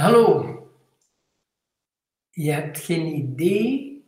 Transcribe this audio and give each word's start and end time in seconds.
Hallo. 0.00 0.58
Je 2.30 2.52
hebt 2.52 2.78
geen 2.78 3.06
idee 3.06 4.04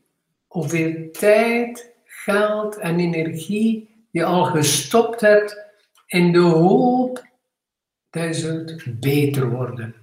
hoeveel 0.46 1.10
tijd, 1.10 1.94
geld 2.04 2.78
en 2.78 3.00
energie 3.00 4.06
je 4.10 4.24
al 4.24 4.44
gestopt 4.44 5.20
hebt 5.20 5.64
in 6.06 6.32
de 6.32 6.38
hoop 6.38 7.26
dat 8.10 8.22
je 8.22 8.34
zult 8.34 9.00
beter 9.00 9.50
worden. 9.50 9.94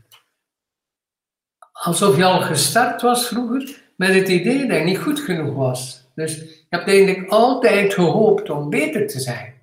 Alsof 1.71 2.17
je 2.17 2.25
al 2.25 2.41
gestart 2.41 3.01
was 3.01 3.27
vroeger 3.27 3.81
met 3.95 4.13
het 4.13 4.27
idee 4.27 4.67
dat 4.67 4.77
je 4.77 4.83
niet 4.83 4.97
goed 4.97 5.19
genoeg 5.19 5.55
was. 5.55 6.07
Dus 6.15 6.35
je 6.35 6.65
hebt 6.69 6.87
eigenlijk 6.87 7.29
altijd 7.29 7.93
gehoopt 7.93 8.49
om 8.49 8.69
beter 8.69 9.07
te 9.07 9.19
zijn. 9.19 9.58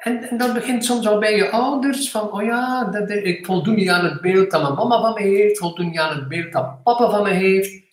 En, 0.00 0.22
en, 0.30 0.36
dat 0.36 0.54
begint 0.54 0.84
soms 0.84 1.06
al 1.06 1.18
bij 1.18 1.36
je 1.36 1.50
ouders, 1.50 2.10
van 2.10 2.32
oh 2.32 2.42
ja, 2.42 2.84
dat, 2.84 3.10
ik 3.10 3.46
voldoen 3.46 3.74
niet 3.74 3.88
aan 3.88 4.04
het 4.04 4.20
beeld 4.20 4.50
dat 4.50 4.62
mijn 4.62 4.74
mama 4.74 5.00
van 5.00 5.14
me 5.14 5.20
heeft, 5.20 5.58
voldoen 5.58 5.88
niet 5.88 5.98
aan 5.98 6.16
het 6.16 6.28
beeld 6.28 6.52
dat 6.52 6.82
papa 6.82 7.10
van 7.10 7.22
me 7.22 7.30
heeft. 7.30 7.88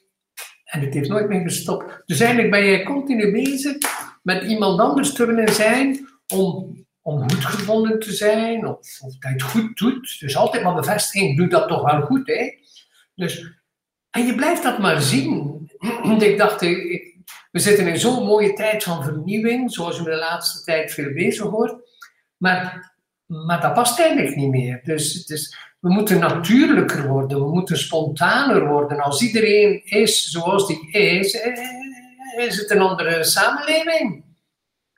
En 0.63 0.81
het 0.81 0.93
heeft 0.93 1.09
nooit 1.09 1.27
meer 1.27 1.41
gestopt. 1.41 2.01
Dus 2.05 2.19
eigenlijk 2.19 2.51
ben 2.51 2.63
je 2.63 2.83
continu 2.83 3.31
bezig 3.31 3.77
met 4.23 4.43
iemand 4.43 4.79
anders 4.79 5.13
te 5.13 5.25
willen 5.25 5.53
zijn 5.53 6.07
om, 6.33 6.75
om 7.01 7.19
goed 7.19 7.45
gevonden 7.45 7.99
te 7.99 8.13
zijn, 8.13 8.67
of, 8.67 8.77
of 9.01 9.17
dat 9.17 9.21
je 9.21 9.27
het 9.29 9.41
goed 9.41 9.77
doet. 9.77 10.19
Dus 10.19 10.37
altijd 10.37 10.63
maar 10.63 10.75
bevestiging, 10.75 11.37
doe 11.37 11.47
dat 11.47 11.67
toch 11.67 11.91
wel 11.91 12.01
goed, 12.01 12.27
hè. 12.27 12.53
Dus, 13.15 13.61
en 14.09 14.25
je 14.25 14.35
blijft 14.35 14.63
dat 14.63 14.79
maar 14.79 15.01
zien. 15.01 15.61
ik 16.19 16.37
dacht, 16.37 16.61
ik, 16.61 17.15
we 17.51 17.59
zitten 17.59 17.87
in 17.87 17.99
zo'n 17.99 18.25
mooie 18.25 18.53
tijd 18.53 18.83
van 18.83 19.03
vernieuwing, 19.03 19.71
zoals 19.71 19.97
je 19.97 20.03
de 20.03 20.15
laatste 20.15 20.63
tijd 20.63 20.93
veel 20.93 21.13
bezig 21.13 21.45
hoort. 21.45 21.86
Maar, 22.37 22.93
dat 23.27 23.73
past 23.73 23.99
eigenlijk 23.99 24.35
niet 24.35 24.49
meer. 24.49 24.79
Dus, 24.83 25.25
dus 25.25 25.57
we 25.79 25.89
moeten 25.89 26.19
natuurlijker 26.19 27.07
worden, 27.07 27.39
we 27.39 27.53
moeten 27.53 27.77
spontaner 27.77 28.67
worden. 28.67 28.99
Als 28.99 29.21
iedereen 29.21 29.81
is 29.85 30.23
zoals 30.23 30.67
die 30.67 30.91
is, 30.91 31.39
eh, 31.39 32.45
is 32.45 32.57
het 32.57 32.71
een 32.71 32.81
andere 32.81 33.23
samenleving. 33.23 34.23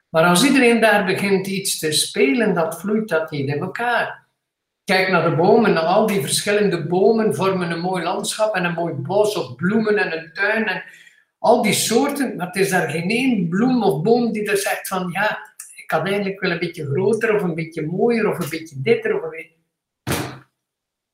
Maar 0.10 0.24
als 0.24 0.44
iedereen 0.44 0.80
daar 0.80 1.06
begint 1.06 1.48
iets 1.48 1.80
te 1.80 1.92
spelen, 1.92 2.54
dat 2.54 2.80
vloeit 2.80 3.10
dat 3.10 3.32
niet 3.32 3.48
in 3.48 3.62
elkaar. 3.62 4.28
Kijk 4.84 5.10
naar 5.10 5.30
de 5.30 5.36
bomen, 5.36 5.78
al 5.78 6.08
die 6.08 6.22
verschillende 6.22 6.88
bomen 6.88 7.36
vormen 7.36 7.72
een 7.72 7.80
mooi 7.80 8.04
landschap 8.04 8.56
en 8.56 8.66
een 8.66 8.74
mooi 8.74 8.94
bos 8.94 9.36
of 9.36 9.56
bloemen 9.56 9.98
en 9.98 10.18
een 10.18 10.34
tuin 10.34 10.68
en 10.68 10.84
al 11.40 11.62
die 11.62 11.74
soorten, 11.74 12.36
maar 12.36 12.48
het 12.48 12.56
is 12.56 12.70
daar 12.70 12.90
geen 12.90 13.10
één 13.10 13.50
bloem 13.50 13.84
of 13.84 14.02
boom 14.02 14.32
die 14.32 14.50
er 14.52 14.58
zegt 14.58 14.88
van 14.88 15.10
ja, 15.12 15.40
ik 15.90 15.96
had 15.96 16.08
eigenlijk 16.08 16.40
wel 16.40 16.52
een 16.52 16.60
beetje 16.60 16.86
groter 16.86 17.36
of 17.36 17.42
een 17.42 17.56
beetje 17.56 17.86
mooier 17.86 18.30
of 18.30 18.40
een 18.40 18.50
beetje 18.50 18.82
ditter 18.82 19.24
of 19.24 19.32
een. 19.34 19.52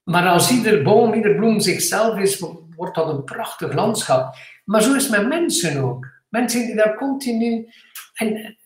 Maar 0.04 0.28
als 0.28 0.52
ieder 0.52 0.84
boom, 0.84 1.14
ieder 1.14 1.36
bloem 1.36 1.60
zichzelf 1.60 2.20
is, 2.20 2.40
wordt 2.76 2.96
dat 2.96 3.10
een 3.10 3.24
prachtig 3.24 3.74
landschap. 3.74 4.36
Maar 4.66 4.82
zo 4.82 4.94
is 4.94 5.10
met 5.10 5.28
mensen 5.28 5.84
ook. 5.84 6.08
Mensen 6.30 6.66
die 6.66 6.76
daar 6.76 6.96
continu... 6.96 7.70
En, 8.14 8.58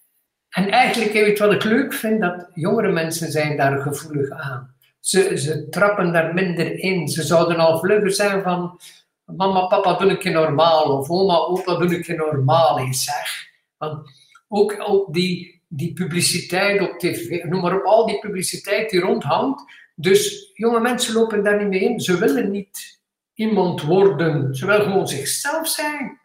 en 0.49 0.69
eigenlijk, 0.69 1.13
weet 1.13 1.39
wat 1.39 1.53
ik 1.53 1.63
leuk 1.63 1.93
vind, 1.93 2.21
dat 2.21 2.49
jongere 2.53 2.91
mensen 2.91 3.31
zijn 3.31 3.57
daar 3.57 3.81
gevoelig 3.81 4.29
aan. 4.29 4.75
Ze, 4.99 5.37
ze 5.37 5.69
trappen 5.69 6.13
daar 6.13 6.33
minder 6.33 6.79
in. 6.79 7.07
Ze 7.07 7.23
zouden 7.23 7.57
al 7.57 7.79
vlugger 7.79 8.11
zijn 8.11 8.41
van... 8.41 8.79
Mama, 9.25 9.65
papa, 9.65 9.97
doe 9.97 10.11
ik 10.11 10.23
je 10.23 10.29
normaal. 10.29 10.97
Of 10.97 11.09
oma, 11.09 11.35
opa, 11.37 11.75
doe 11.75 11.97
ik 11.97 12.05
je 12.05 12.15
normaal 12.15 12.79
eens, 12.79 13.03
zeg. 13.03 13.47
Want 13.77 14.09
ook, 14.47 14.75
ook 14.79 15.13
die, 15.13 15.58
die 15.71 15.93
publiciteit 15.93 16.81
op 16.81 16.99
tv, 16.99 17.43
noem 17.43 17.61
maar 17.61 17.75
op, 17.75 17.85
al 17.85 18.05
die 18.05 18.19
publiciteit 18.19 18.89
die 18.89 18.99
rondhangt. 18.99 19.63
Dus 19.95 20.51
jonge 20.53 20.79
mensen 20.79 21.13
lopen 21.13 21.43
daar 21.43 21.57
niet 21.57 21.67
mee 21.67 21.79
in. 21.79 21.99
Ze 21.99 22.17
willen 22.17 22.51
niet 22.51 23.01
iemand 23.33 23.81
worden. 23.81 24.55
Ze 24.55 24.65
willen 24.65 24.83
gewoon 24.83 25.07
zichzelf 25.07 25.67
zijn. 25.67 26.19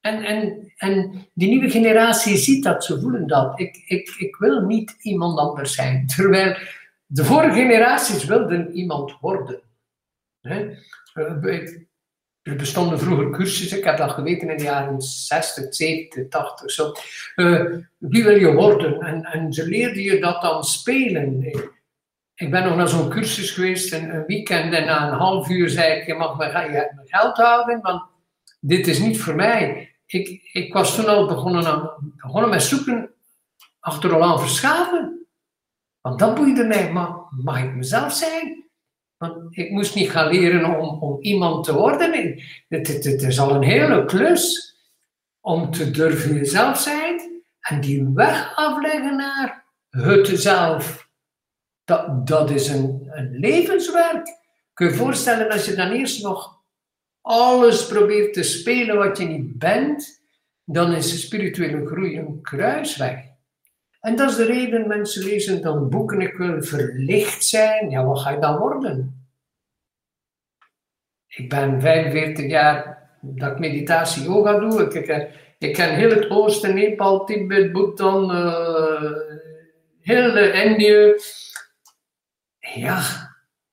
En, 0.00 0.22
en, 0.22 0.72
en 0.76 1.26
die 1.34 1.48
nieuwe 1.48 1.70
generatie 1.70 2.36
ziet 2.36 2.64
dat, 2.64 2.84
ze 2.84 3.00
voelen 3.00 3.26
dat. 3.26 3.60
Ik, 3.60 3.76
ik, 3.86 4.14
ik 4.18 4.36
wil 4.36 4.60
niet 4.60 4.96
iemand 5.00 5.38
anders 5.38 5.74
zijn. 5.74 6.06
Terwijl 6.16 6.56
de 7.06 7.24
vorige 7.24 7.54
generaties 7.54 8.24
wilden 8.24 8.72
iemand 8.72 9.18
worden. 9.20 9.62
He? 10.40 10.76
Er 12.42 12.56
bestonden 12.56 12.98
vroeger 12.98 13.30
cursussen, 13.30 13.78
ik 13.78 13.84
heb 13.84 13.96
dat 13.96 14.10
geweten 14.10 14.50
in 14.50 14.56
de 14.56 14.62
jaren 14.62 15.00
60, 15.00 15.74
70, 15.74 16.28
80 16.28 16.70
zo. 16.70 16.92
Uh, 17.36 17.76
wie 17.98 18.24
wil 18.24 18.36
je 18.36 18.52
worden? 18.52 19.00
En, 19.00 19.24
en 19.24 19.52
ze 19.52 19.68
leerden 19.68 20.02
je 20.02 20.20
dat 20.20 20.42
dan 20.42 20.64
spelen. 20.64 21.42
Ik 22.34 22.50
ben 22.50 22.64
nog 22.64 22.76
naar 22.76 22.88
zo'n 22.88 23.08
cursus 23.08 23.50
geweest, 23.50 23.92
een, 23.92 24.14
een, 24.14 24.24
weekend, 24.26 24.74
en 24.74 24.84
na 24.84 25.08
een 25.08 25.18
half 25.18 25.48
uur 25.48 25.68
zei 25.68 26.00
ik: 26.00 26.06
Je 26.06 26.14
mag 26.14 26.36
mijn, 26.36 26.72
je 26.72 26.92
mijn 26.94 27.08
geld 27.08 27.36
houden, 27.36 27.80
want 27.80 28.02
dit 28.60 28.86
is 28.86 28.98
niet 28.98 29.20
voor 29.20 29.34
mij. 29.34 29.90
Ik, 30.06 30.48
ik 30.52 30.72
was 30.72 30.94
toen 30.94 31.08
al 31.08 31.26
begonnen, 31.26 31.66
aan, 31.66 32.14
begonnen 32.16 32.50
met 32.50 32.62
zoeken 32.62 33.10
achter 33.80 34.10
Roland 34.10 34.40
Verschaven. 34.40 35.26
Want 36.00 36.18
dat 36.18 36.34
boeide 36.34 36.64
mij, 36.64 36.92
maar 36.92 37.10
mag 37.30 37.62
ik 37.62 37.74
mezelf 37.74 38.12
zijn? 38.12 38.69
Want 39.20 39.56
ik 39.56 39.70
moest 39.70 39.94
niet 39.94 40.10
gaan 40.10 40.32
leren 40.32 40.78
om, 40.78 41.02
om 41.02 41.20
iemand 41.20 41.64
te 41.64 41.74
worden. 41.74 42.42
Het, 42.68 42.86
het, 42.88 43.22
is 43.22 43.40
al 43.40 43.54
een 43.54 43.62
hele 43.62 44.04
klus 44.04 44.74
om 45.40 45.70
te 45.70 45.90
durven 45.90 46.34
jezelf 46.34 46.78
zijn 46.80 47.42
en 47.60 47.80
die 47.80 48.10
weg 48.14 48.56
afleggen 48.56 49.16
naar 49.16 49.64
het 49.90 50.28
zelf. 50.28 51.08
Dat, 51.84 52.26
dat 52.26 52.50
is 52.50 52.68
een, 52.68 53.08
een 53.10 53.30
levenswerk. 53.38 54.38
Kun 54.72 54.86
je 54.86 54.92
je 54.92 54.98
voorstellen 54.98 55.50
als 55.50 55.64
je 55.64 55.74
dan 55.74 55.90
eerst 55.90 56.22
nog 56.22 56.62
alles 57.20 57.86
probeert 57.86 58.32
te 58.32 58.42
spelen 58.42 58.96
wat 58.96 59.18
je 59.18 59.24
niet 59.24 59.58
bent, 59.58 60.22
dan 60.64 60.92
is 60.92 61.10
de 61.10 61.16
spirituele 61.16 61.86
groei 61.86 62.18
een 62.18 62.42
kruisweg. 62.42 63.29
En 64.00 64.16
dat 64.16 64.30
is 64.30 64.36
de 64.36 64.44
reden, 64.44 64.88
mensen 64.88 65.24
lezen 65.24 65.62
dan 65.62 65.88
boeken, 65.88 66.20
ik 66.20 66.36
wil 66.36 66.62
verlicht 66.62 67.44
zijn. 67.44 67.90
Ja, 67.90 68.04
wat 68.04 68.20
ga 68.20 68.30
je 68.30 68.38
dan 68.38 68.56
worden? 68.56 69.24
Ik 71.26 71.48
ben 71.48 71.80
45 71.80 72.50
jaar 72.50 73.08
dat 73.20 73.50
ik 73.50 73.58
meditatie 73.58 74.22
yoga 74.22 74.58
doe. 74.58 74.92
Ik, 75.58 75.72
ken 75.72 75.94
heel 75.94 76.10
het 76.10 76.30
oosten, 76.30 76.74
Nepal, 76.74 77.24
Tibet, 77.24 77.72
Bhutan, 77.72 78.36
uh, 78.36 79.12
heel 80.00 80.36
Indië. 80.36 81.14
Ja, 82.58 83.00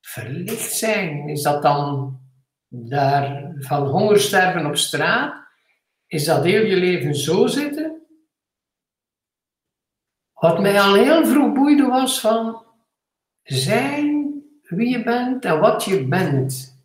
verlicht 0.00 0.72
zijn, 0.72 1.28
is 1.28 1.42
dat 1.42 1.62
dan 1.62 2.16
daar 2.68 3.52
van 3.58 3.86
honger 3.86 4.20
sterven 4.20 4.66
op 4.66 4.76
straat? 4.76 5.46
Is 6.06 6.24
dat 6.24 6.44
heel 6.44 6.64
je 6.64 6.76
leven 6.76 7.14
zo 7.14 7.46
zitten? 7.46 7.87
Wat 10.38 10.60
mij 10.60 10.80
al 10.80 10.94
heel 10.94 11.26
vroeg 11.26 11.52
boeide 11.52 11.86
was 11.86 12.20
van 12.20 12.62
zijn 13.42 14.18
wie 14.62 14.88
je 14.88 15.02
bent 15.02 15.44
en 15.44 15.60
wat 15.60 15.84
je 15.84 16.04
bent. 16.04 16.76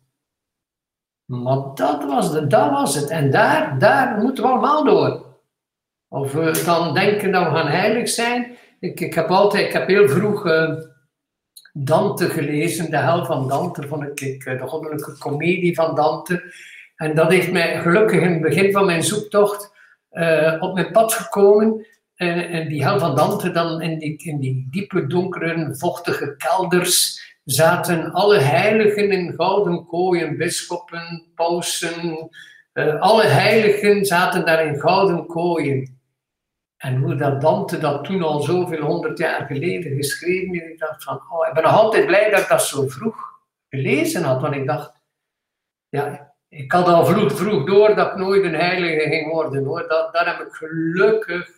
Maar 1.24 1.58
dat 1.74 2.04
was, 2.04 2.32
de, 2.32 2.46
dat 2.46 2.70
was 2.70 2.94
het. 2.94 3.10
En 3.10 3.30
daar, 3.30 3.78
daar 3.78 4.18
moeten 4.18 4.44
we 4.44 4.50
allemaal 4.50 4.84
door. 4.84 5.26
Of 6.08 6.32
we 6.32 6.62
dan 6.64 6.94
denken 6.94 7.32
dat 7.32 7.44
we 7.44 7.50
gaan 7.50 7.68
heilig 7.68 8.08
zijn. 8.08 8.56
Ik, 8.80 9.00
ik 9.00 9.14
heb 9.14 9.28
altijd, 9.28 9.66
ik 9.66 9.72
heb 9.72 9.86
heel 9.88 10.08
vroeg 10.08 10.46
uh, 10.46 10.74
Dante 11.72 12.28
gelezen, 12.28 12.90
de 12.90 12.96
hel 12.96 13.24
van 13.24 13.48
Dante, 13.48 13.88
vond 13.88 14.20
ik, 14.20 14.44
uh, 14.44 14.60
de 14.60 14.66
goddelijke 14.66 15.18
komedie 15.18 15.74
van 15.74 15.94
Dante. 15.94 16.52
En 16.96 17.14
dat 17.14 17.30
heeft 17.30 17.52
mij 17.52 17.80
gelukkig 17.80 18.20
in 18.20 18.32
het 18.32 18.42
begin 18.42 18.72
van 18.72 18.86
mijn 18.86 19.02
zoektocht 19.02 19.72
uh, 20.12 20.56
op 20.60 20.74
mijn 20.74 20.92
pad 20.92 21.12
gekomen. 21.12 21.86
En, 22.14 22.48
en 22.48 22.68
die 22.68 22.82
hel 22.82 22.98
van 22.98 23.16
Dante 23.16 23.50
dan 23.50 23.82
in 23.82 23.98
die, 23.98 24.16
in 24.16 24.40
die 24.40 24.66
diepe, 24.70 25.06
donkere, 25.06 25.74
vochtige 25.76 26.36
kelders 26.36 27.22
zaten 27.44 28.12
alle 28.12 28.38
heiligen 28.38 29.10
in 29.10 29.34
gouden 29.36 29.86
kooien, 29.86 30.36
bisschoppen, 30.36 31.26
pausen, 31.34 32.30
uh, 32.72 33.00
alle 33.00 33.24
heiligen 33.24 34.04
zaten 34.04 34.44
daar 34.44 34.66
in 34.66 34.80
gouden 34.80 35.26
kooien. 35.26 35.98
En 36.76 36.96
hoe 36.96 37.14
dat 37.14 37.40
Dante 37.40 37.78
dat 37.78 38.04
toen 38.04 38.22
al 38.22 38.40
zoveel 38.40 38.82
honderd 38.82 39.18
jaar 39.18 39.46
geleden 39.46 39.96
geschreven 39.96 40.52
heeft, 40.52 40.72
ik 40.72 40.78
dacht 40.78 41.04
van, 41.04 41.20
oh, 41.30 41.48
ik 41.48 41.54
ben 41.54 41.62
nog 41.62 41.72
altijd 41.72 42.06
blij 42.06 42.30
dat 42.30 42.40
ik 42.40 42.48
dat 42.48 42.62
zo 42.62 42.88
vroeg 42.88 43.16
gelezen 43.68 44.22
had, 44.22 44.40
want 44.40 44.54
ik 44.54 44.66
dacht, 44.66 44.92
ja, 45.88 46.32
ik 46.48 46.72
had 46.72 46.86
al 46.86 47.06
vroeg, 47.06 47.32
vroeg 47.32 47.66
door 47.66 47.94
dat 47.94 48.10
ik 48.10 48.16
nooit 48.16 48.44
een 48.44 48.54
heilige 48.54 49.08
ging 49.08 49.32
worden, 49.32 49.64
hoor. 49.64 49.88
Dat, 49.88 50.12
dat 50.12 50.26
heb 50.26 50.40
ik 50.40 50.52
gelukkig 50.52 51.50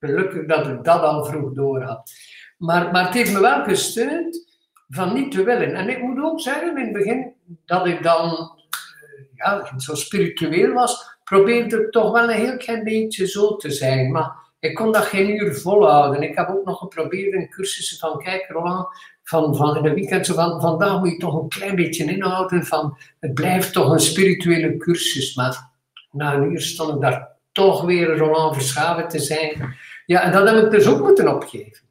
Gelukkig 0.00 0.46
dat 0.46 0.66
ik 0.66 0.84
dat 0.84 1.02
al 1.02 1.24
vroeg 1.24 1.52
door 1.52 1.82
had. 1.82 2.10
Maar, 2.58 2.90
maar 2.92 3.04
het 3.04 3.14
heeft 3.14 3.32
me 3.32 3.40
wel 3.40 3.64
gesteund 3.64 4.48
van 4.88 5.14
niet 5.14 5.32
te 5.32 5.42
willen. 5.42 5.74
En 5.74 5.88
ik 5.88 6.02
moet 6.02 6.22
ook 6.22 6.40
zeggen 6.40 6.76
in 6.76 6.84
het 6.84 6.92
begin 6.92 7.32
dat 7.66 7.86
ik 7.86 8.02
dan 8.02 8.30
eh, 8.30 9.24
ja, 9.34 9.78
zo 9.78 9.94
spiritueel 9.94 10.72
was, 10.72 11.18
probeerde 11.24 11.82
ik 11.82 11.90
toch 11.90 12.12
wel 12.12 12.30
een 12.30 12.36
heel 12.36 12.56
klein 12.56 12.84
beetje 12.84 13.26
zo 13.26 13.56
te 13.56 13.70
zijn. 13.70 14.10
Maar 14.10 14.32
ik 14.58 14.74
kon 14.74 14.92
dat 14.92 15.04
geen 15.04 15.30
uur 15.30 15.54
volhouden. 15.54 16.22
Ik 16.22 16.36
heb 16.36 16.48
ook 16.48 16.64
nog 16.64 16.78
geprobeerd 16.78 17.32
in 17.32 17.50
cursussen 17.50 17.98
van, 17.98 18.18
kijk 18.18 18.46
Roland, 18.48 18.88
van, 19.22 19.56
van 19.56 19.76
in 19.76 19.84
een 19.84 19.94
weekend 19.94 20.26
van, 20.26 20.60
vandaag 20.60 20.98
moet 20.98 21.10
je 21.10 21.16
toch 21.16 21.42
een 21.42 21.48
klein 21.48 21.74
beetje 21.76 22.04
inhouden 22.04 22.64
van, 22.64 22.98
het 23.20 23.34
blijft 23.34 23.72
toch 23.72 23.92
een 23.92 24.00
spirituele 24.00 24.76
cursus, 24.76 25.34
maar 25.34 25.70
na 26.10 26.34
een 26.34 26.52
uur 26.52 26.60
stond 26.60 26.94
ik 26.94 27.00
daar 27.00 27.28
toch 27.52 27.82
weer 27.82 28.16
Roland 28.16 28.54
Verschaven 28.54 29.08
te 29.08 29.18
zijn. 29.18 29.74
Ja, 30.10 30.22
en 30.22 30.32
dat 30.32 30.50
heb 30.50 30.64
ik 30.64 30.70
dus 30.70 30.86
ook 30.86 31.00
moeten 31.00 31.34
opgeven. 31.34 31.88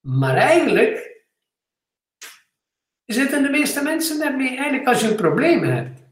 Maar 0.00 0.36
eigenlijk 0.36 1.24
zitten 3.04 3.42
de 3.42 3.50
meeste 3.50 3.82
mensen 3.82 4.18
daarmee, 4.18 4.48
eigenlijk 4.48 4.86
als 4.86 5.00
je 5.00 5.08
een 5.08 5.16
probleem 5.16 5.62
hebt, 5.62 6.02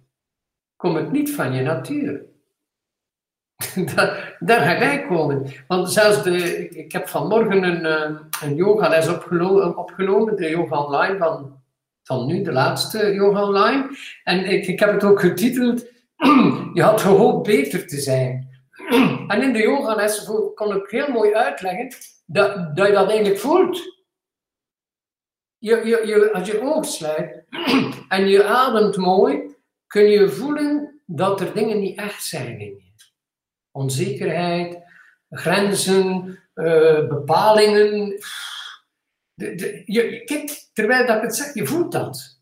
komt 0.76 0.96
het 0.96 1.12
niet 1.12 1.34
van 1.34 1.52
je 1.52 1.62
natuur. 1.62 2.24
daar, 4.38 4.60
ga 4.60 4.78
jij 4.78 5.06
komen. 5.06 5.52
Want 5.66 5.92
zelfs 5.92 6.22
de, 6.22 6.68
ik 6.68 6.92
heb 6.92 7.08
vanmorgen 7.08 7.62
een, 7.62 7.86
eh, 7.86 8.20
een 8.42 8.54
yogales 8.54 9.08
opgenomen, 9.08 9.76
opgenomen, 9.76 10.36
de 10.36 10.48
yoga 10.48 10.84
online 10.84 11.18
van, 11.18 11.62
van 12.02 12.26
nu, 12.26 12.42
de 12.42 12.52
laatste 12.52 13.12
yoga 13.12 13.42
online. 13.42 13.96
En 14.24 14.44
ik, 14.44 14.66
ik 14.66 14.80
heb 14.80 14.92
het 14.92 15.04
ook 15.04 15.20
getiteld, 15.20 15.86
je 16.74 16.82
had 16.82 17.00
gehoopt 17.00 17.46
beter 17.46 17.86
te 17.86 18.00
zijn. 18.00 18.47
en 19.32 19.42
in 19.42 19.52
de 19.52 19.62
yogales 19.62 20.30
kon 20.54 20.76
ik 20.76 20.90
heel 20.90 21.08
mooi 21.08 21.34
uitleggen 21.34 21.88
dat, 22.26 22.76
dat 22.76 22.86
je 22.86 22.92
dat 22.92 23.08
eigenlijk 23.08 23.40
voelt. 23.40 23.96
Je, 25.58 25.76
je, 25.76 26.06
je, 26.06 26.32
als 26.32 26.46
je 26.46 26.60
oog 26.60 26.84
sluit 26.84 27.44
en 28.08 28.28
je 28.28 28.44
ademt 28.44 28.96
mooi, 28.96 29.56
kun 29.86 30.10
je 30.10 30.28
voelen 30.28 31.00
dat 31.06 31.40
er 31.40 31.54
dingen 31.54 31.80
niet 31.80 31.98
echt 31.98 32.24
zijn 32.24 32.60
in 32.60 32.66
je 32.66 32.88
onzekerheid, 33.70 34.78
grenzen, 35.30 36.38
uh, 36.54 37.08
bepalingen. 37.08 38.20
De, 39.34 39.82
je, 39.84 40.24
kijk, 40.24 40.68
terwijl 40.72 41.06
dat 41.06 41.16
ik 41.16 41.22
het 41.22 41.36
zeg, 41.36 41.54
je 41.54 41.66
voelt 41.66 41.92
dat. 41.92 42.40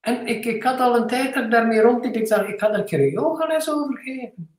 En 0.00 0.26
ik, 0.26 0.44
ik 0.44 0.62
had 0.62 0.80
al 0.80 0.96
een 0.96 1.06
tijd 1.06 1.34
dat 1.34 1.44
ik 1.44 1.50
daarmee 1.50 1.80
rondliep. 1.80 2.14
Ik 2.14 2.28
dacht, 2.28 2.48
ik 2.48 2.60
had 2.60 2.72
er 2.72 2.78
een 2.78 2.84
keer 2.84 3.00
een 3.00 3.10
yogales 3.10 3.70
over 3.70 3.96
gegeven. 3.96 4.55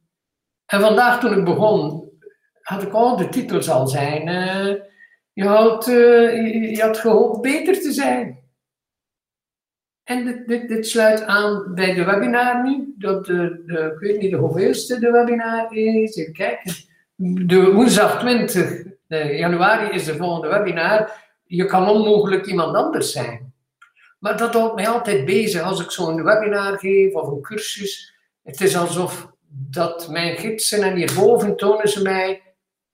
En 0.67 0.81
vandaag 0.81 1.19
toen 1.19 1.37
ik 1.37 1.43
begon, 1.43 2.09
had 2.61 2.81
ik 2.81 2.93
al 2.93 3.17
de 3.17 3.29
titels 3.29 3.69
al 3.69 3.87
zijn. 3.87 4.27
Uh, 4.27 4.81
je, 5.33 5.45
had, 5.45 5.87
uh, 5.87 6.75
je 6.75 6.81
had 6.81 6.97
gehoopt 6.97 7.41
beter 7.41 7.81
te 7.81 7.91
zijn. 7.91 8.39
En 10.03 10.25
dit, 10.25 10.47
dit, 10.47 10.67
dit, 10.67 10.87
sluit 10.87 11.23
aan 11.23 11.73
bij 11.73 11.93
de 11.93 12.03
webinar 12.03 12.63
nu. 12.63 12.93
Dat 12.97 13.25
de, 13.25 13.63
de, 13.65 13.91
ik 13.93 13.99
weet 13.99 14.21
niet 14.21 14.31
de 14.31 14.37
hoeveelste 14.37 14.99
de 14.99 15.11
webinar 15.11 15.73
is. 15.75 16.15
Even 16.15 16.33
kijken. 16.33 16.73
De 17.47 17.71
woensdag 17.71 18.19
20 18.19 18.83
januari 19.37 19.95
is 19.95 20.05
de 20.05 20.15
volgende 20.15 20.47
webinar. 20.47 21.11
Je 21.43 21.65
kan 21.65 21.89
onmogelijk 21.89 22.45
iemand 22.45 22.75
anders 22.75 23.11
zijn. 23.11 23.53
Maar 24.19 24.37
dat 24.37 24.53
houdt 24.53 24.75
mij 24.75 24.87
altijd 24.87 25.25
bezig 25.25 25.61
als 25.61 25.81
ik 25.81 25.91
zo'n 25.91 26.23
webinar 26.23 26.79
geef 26.79 27.13
of 27.13 27.27
een 27.27 27.41
cursus. 27.41 28.15
Het 28.43 28.61
is 28.61 28.77
alsof 28.77 29.31
dat 29.49 30.09
mijn 30.09 30.37
gidsen 30.37 30.83
en 30.83 30.95
hierboven 30.95 31.55
tonen 31.55 31.89
ze 31.89 32.01
mij 32.01 32.41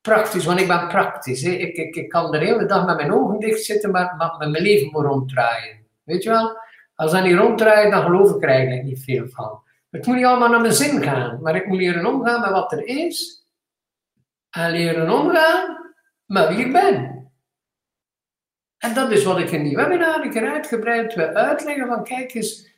praktisch, 0.01 0.45
want 0.45 0.59
ik 0.59 0.67
ben 0.67 0.87
praktisch. 0.87 1.43
Ik, 1.43 1.75
ik, 1.75 1.95
ik 1.95 2.09
kan 2.09 2.31
de 2.31 2.37
hele 2.37 2.65
dag 2.65 2.85
met 2.85 2.95
mijn 2.95 3.13
ogen 3.13 3.39
dicht 3.39 3.63
zitten, 3.63 3.91
maar, 3.91 4.15
maar 4.17 4.35
met 4.37 4.49
mijn 4.49 4.63
leven 4.63 4.89
moet 4.91 5.05
ronddraaien. 5.05 5.85
Weet 6.03 6.23
je 6.23 6.29
wel? 6.29 6.57
Als 6.95 7.11
dat 7.11 7.23
niet 7.23 7.37
ronddraait, 7.37 7.91
dan 7.91 8.03
geloof 8.03 8.35
ik 8.35 8.43
er 8.43 8.83
niet 8.83 9.03
veel 9.03 9.27
van. 9.27 9.61
Het 9.89 10.05
moet 10.05 10.15
niet 10.15 10.25
allemaal 10.25 10.49
naar 10.49 10.61
mijn 10.61 10.73
zin 10.73 11.03
gaan, 11.03 11.41
maar 11.41 11.55
ik 11.55 11.65
moet 11.65 11.77
leren 11.77 12.05
omgaan 12.05 12.41
met 12.41 12.49
wat 12.49 12.71
er 12.71 12.87
is. 12.87 13.47
En 14.49 14.71
leren 14.71 15.09
omgaan 15.09 15.93
met 16.25 16.47
wie 16.47 16.65
ik 16.65 16.73
ben. 16.73 17.13
En 18.77 18.93
dat 18.93 19.11
is 19.11 19.23
wat 19.23 19.39
ik 19.39 19.51
in 19.51 19.63
die 19.63 19.75
webinar 19.75 20.25
ik 20.25 20.37
uitgebreid 20.37 21.13
wil 21.13 21.25
uitleggen. 21.25 21.87
Van 21.87 22.03
kijk 22.03 22.33
eens, 22.33 22.72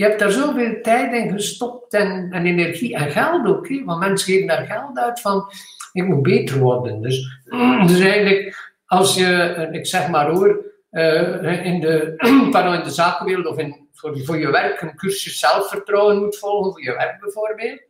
je 0.00 0.06
hebt 0.06 0.18
daar 0.18 0.30
zoveel 0.30 0.80
tijd 0.82 1.12
in 1.12 1.32
gestopt 1.32 1.94
en, 1.94 2.32
en 2.32 2.46
energie 2.46 2.94
en 2.94 3.10
geld 3.10 3.46
ook. 3.46 3.68
Want 3.84 4.00
mensen 4.00 4.32
geven 4.32 4.46
daar 4.46 4.66
geld 4.66 4.98
uit 4.98 5.20
van, 5.20 5.52
ik 5.92 6.06
moet 6.06 6.22
beter 6.22 6.58
worden. 6.58 7.02
Dus, 7.02 7.42
dus 7.86 8.00
eigenlijk, 8.00 8.72
als 8.86 9.14
je, 9.14 9.68
ik 9.72 9.86
zeg 9.86 10.08
maar 10.08 10.30
hoor, 10.30 10.64
uh, 10.90 11.64
in, 11.64 11.80
de, 11.80 12.14
pardon, 12.52 12.74
in 12.74 12.82
de 12.82 12.90
zakenwereld 12.90 13.46
of 13.46 13.58
in, 13.58 13.88
voor, 13.92 14.24
voor 14.24 14.38
je 14.38 14.50
werk 14.50 14.80
een 14.80 14.96
cursus 14.96 15.38
zelfvertrouwen 15.38 16.18
moet 16.18 16.38
volgen, 16.38 16.72
voor 16.72 16.82
je 16.82 16.92
werk 16.92 17.20
bijvoorbeeld, 17.20 17.82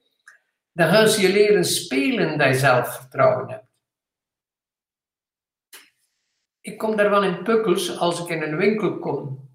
dan 0.72 0.88
gaan 0.88 1.08
ze 1.08 1.22
je 1.22 1.32
leren 1.32 1.64
spelen 1.64 2.38
dat 2.38 2.48
je 2.48 2.54
zelfvertrouwen 2.54 3.48
hebt. 3.50 3.68
Ik 6.60 6.78
kom 6.78 6.96
daarvan 6.96 7.24
in 7.24 7.42
pukkels 7.42 7.98
als 7.98 8.20
ik 8.20 8.28
in 8.28 8.42
een 8.42 8.56
winkel 8.56 8.98
kom. 8.98 9.49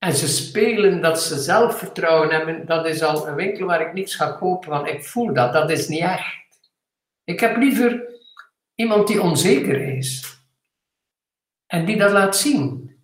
En 0.00 0.14
ze 0.14 0.28
spelen 0.28 1.00
dat 1.00 1.22
ze 1.22 1.38
zelfvertrouwen 1.38 2.30
hebben, 2.30 2.66
dat 2.66 2.86
is 2.86 3.02
al 3.02 3.28
een 3.28 3.34
winkel 3.34 3.66
waar 3.66 3.80
ik 3.80 3.92
niets 3.92 4.14
ga 4.14 4.32
kopen, 4.32 4.70
want 4.70 4.88
ik 4.88 5.04
voel 5.04 5.34
dat, 5.34 5.52
dat 5.52 5.70
is 5.70 5.88
niet 5.88 6.00
echt. 6.00 6.38
Ik 7.24 7.40
heb 7.40 7.56
liever 7.56 8.04
iemand 8.74 9.06
die 9.06 9.22
onzeker 9.22 9.96
is. 9.96 10.38
En 11.66 11.84
die 11.84 11.96
dat 11.96 12.10
laat 12.10 12.36
zien. 12.36 12.94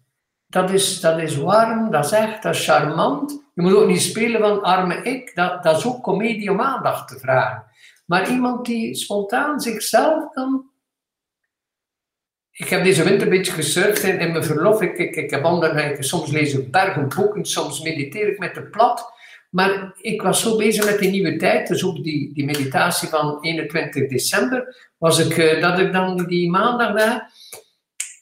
Dat 0.46 0.70
is, 0.70 1.00
dat 1.00 1.19
is 1.19 1.37
warm, 1.37 1.90
dat 1.90 2.04
is 2.04 2.10
echt, 2.10 2.43
dat 2.43 2.54
is 2.54 2.64
charmant. 2.64 3.44
Je 3.54 3.62
moet 3.62 3.75
ook 3.75 3.88
niet 3.88 4.02
spelen 4.02 4.40
van 4.40 4.62
arme 4.62 5.02
ik. 5.02 5.34
Dat, 5.34 5.62
dat 5.62 5.76
is 5.76 5.87
ook 5.87 6.02
comedie 6.02 6.50
om 6.50 6.60
aandacht 6.60 7.08
te 7.08 7.19
vragen. 7.19 7.64
Maar 8.06 8.31
iemand 8.31 8.66
die 8.66 8.94
spontaan 8.94 9.60
zichzelf 9.60 10.31
kan. 10.32 10.70
Ik 12.56 12.68
heb 12.68 12.84
deze 12.84 13.04
winter 13.04 13.22
een 13.22 13.36
beetje 13.36 13.52
gesurfd 13.52 14.02
in, 14.02 14.18
in 14.18 14.32
mijn 14.32 14.44
verlof. 14.44 14.82
Ik, 14.82 14.98
ik, 14.98 15.16
ik 15.16 15.30
heb 15.30 15.44
andere, 15.44 15.96
soms 15.98 16.30
lees 16.30 16.54
ik 16.54 16.70
bergen 16.70 17.08
boeken, 17.16 17.44
soms 17.44 17.82
mediteer 17.82 18.28
ik 18.28 18.38
met 18.38 18.54
de 18.54 18.62
plat. 18.62 19.14
Maar 19.50 19.92
ik 20.00 20.22
was 20.22 20.40
zo 20.40 20.56
bezig 20.56 20.84
met 20.84 20.98
die 20.98 21.10
nieuwe 21.10 21.36
tijd, 21.36 21.68
dus 21.68 21.84
ook 21.84 22.04
die, 22.04 22.32
die 22.34 22.44
meditatie 22.44 23.08
van 23.08 23.38
21 23.40 24.08
december, 24.08 24.76
was 24.98 25.18
ik, 25.18 25.38
eh, 25.38 25.62
dat 25.62 25.78
ik 25.78 25.92
dan 25.92 26.24
die 26.26 26.50
maandag 26.50 26.96
daar 26.96 27.30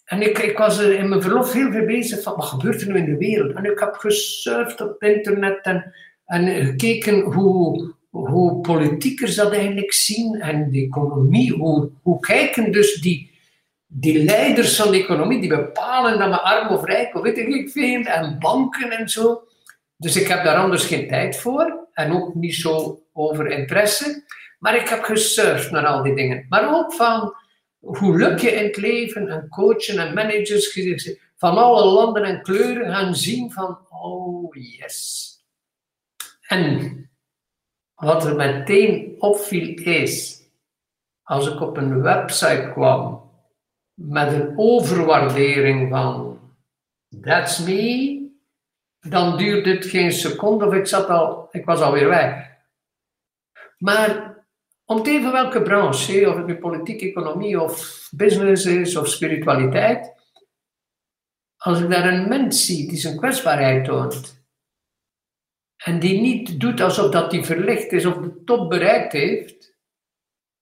en 0.05 0.23
ik, 0.23 0.39
ik 0.39 0.59
was 0.59 0.79
er 0.79 0.93
in 0.93 1.09
mijn 1.09 1.23
verlof 1.23 1.53
heel 1.53 1.73
veel 1.73 1.85
bezig 1.85 2.23
van 2.23 2.37
wat 2.37 2.45
gebeurt 2.45 2.81
er 2.81 2.89
nu 2.89 2.97
in 2.97 3.05
de 3.05 3.17
wereld. 3.17 3.55
En 3.55 3.65
ik 3.65 3.79
heb 3.79 3.95
gesurfd 3.95 4.81
op 4.81 5.03
internet 5.03 5.61
en, 5.63 5.95
en 6.27 6.67
gekeken 6.67 7.21
hoe, 7.21 7.95
hoe 8.11 8.61
politiekers 8.61 9.35
dat 9.35 9.53
eigenlijk 9.53 9.93
zien 9.93 10.41
en 10.41 10.71
de 10.71 10.81
economie. 10.81 11.53
Hoe, 11.53 11.91
hoe 12.03 12.21
kijken 12.21 12.73
dus 12.73 13.01
die, 13.01 13.31
die 13.87 14.25
leiders 14.25 14.77
van 14.77 14.91
de 14.91 15.03
economie, 15.03 15.41
die 15.41 15.49
bepalen 15.49 16.19
dat 16.19 16.29
we 16.29 16.41
arm 16.41 16.69
of 16.69 16.85
rijk 16.85 17.15
of 17.15 17.23
weet 17.23 17.39
ik 17.39 17.71
veel, 17.71 18.03
en 18.03 18.39
banken 18.39 18.91
en 18.91 19.09
zo. 19.09 19.43
Dus 19.97 20.17
ik 20.17 20.27
heb 20.27 20.45
daar 20.45 20.57
anders 20.57 20.85
geen 20.87 21.09
tijd 21.09 21.37
voor 21.37 21.89
en 21.93 22.13
ook 22.13 22.35
niet 22.35 22.55
zo 22.55 23.03
over 23.13 23.47
interesse. 23.47 24.25
Maar 24.59 24.77
ik 24.77 24.89
heb 24.89 25.03
gesurfd 25.03 25.71
naar 25.71 25.87
al 25.87 26.03
die 26.03 26.15
dingen. 26.15 26.47
Maar 26.49 26.75
ook 26.75 26.93
van 26.93 27.35
hoe 27.79 28.17
lukt 28.17 28.41
je 28.41 28.51
in 28.51 28.65
het 28.65 28.77
leven 28.77 29.29
en 29.29 29.49
coachen 29.49 29.99
en 29.99 30.15
managers 30.15 30.73
van 31.37 31.57
alle 31.57 31.85
landen 31.85 32.25
en 32.25 32.43
kleuren 32.43 32.95
gaan 32.95 33.15
zien 33.15 33.53
van, 33.53 33.79
oh 33.89 34.55
yes. 34.55 35.31
En 36.47 37.11
wat 37.95 38.25
er 38.25 38.37
meteen 38.37 39.15
opviel 39.19 39.79
is, 39.79 40.43
als 41.23 41.49
ik 41.49 41.61
op 41.61 41.77
een 41.77 42.03
website 42.03 42.71
kwam 42.73 43.24
met 43.95 44.33
een 44.33 44.53
overwaardering 44.57 45.91
van 45.91 46.41
that's 47.21 47.59
me, 47.59 48.23
dan 49.01 49.37
duurde 49.37 49.71
het 49.71 49.87
geen 49.87 50.13
seconde 50.13 50.67
of 50.67 50.75
ik, 50.75 50.87
zat 50.87 51.09
al, 51.09 51.49
ik 51.51 51.65
was 51.65 51.81
alweer 51.81 52.09
weg. 52.09 52.53
Maar 53.79 54.35
om 54.85 55.03
te 55.03 55.11
even 55.11 55.33
welke 55.33 55.63
branche, 55.63 56.29
of 56.29 56.37
het 56.37 56.47
nu 56.47 56.57
politiek, 56.57 57.03
economie 57.03 57.61
of 57.61 58.09
business 58.11 58.65
is 58.65 58.97
of 58.97 59.09
spiritualiteit, 59.09 60.13
als 61.57 61.81
ik 61.81 61.91
daar 61.91 62.13
een 62.13 62.29
mens 62.29 62.67
zie 62.67 62.89
die 62.89 62.99
zijn 62.99 63.17
kwetsbaarheid 63.17 63.85
toont, 63.85 64.43
en 65.85 65.99
die 65.99 66.21
niet 66.21 66.61
doet 66.61 66.81
alsof 66.81 67.11
dat 67.11 67.31
die 67.31 67.45
verlicht 67.45 67.93
is 67.93 68.07
of 68.07 68.15
de 68.15 68.45
top 68.45 68.71
bereikt 68.71 69.13
heeft, 69.13 69.77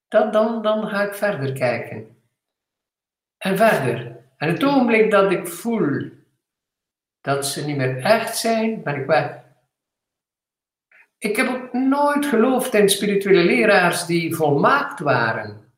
dat, 0.09 0.33
dan, 0.33 0.63
dan 0.63 0.89
ga 0.89 1.03
ik 1.03 1.15
verder 1.15 1.53
kijken. 1.53 2.22
En 3.43 3.57
verder. 3.57 4.17
En 4.37 4.49
het 4.49 4.65
ogenblik 4.65 5.11
dat 5.11 5.33
ik 5.33 5.49
voel 5.49 6.11
dat 7.21 7.47
ze 7.47 7.67
niet 7.67 7.77
meer 7.77 7.99
echt 7.99 8.37
zijn, 8.37 8.83
ben 8.83 8.95
ik 8.95 9.07
weg. 9.07 9.41
Ik 11.19 11.37
heb 11.37 11.49
ook 11.49 11.73
nooit 11.73 12.27
geloofd 12.27 12.75
in 12.75 12.89
spirituele 12.89 13.45
leraars 13.45 14.07
die 14.07 14.35
volmaakt 14.35 15.01
waren. 15.01 15.73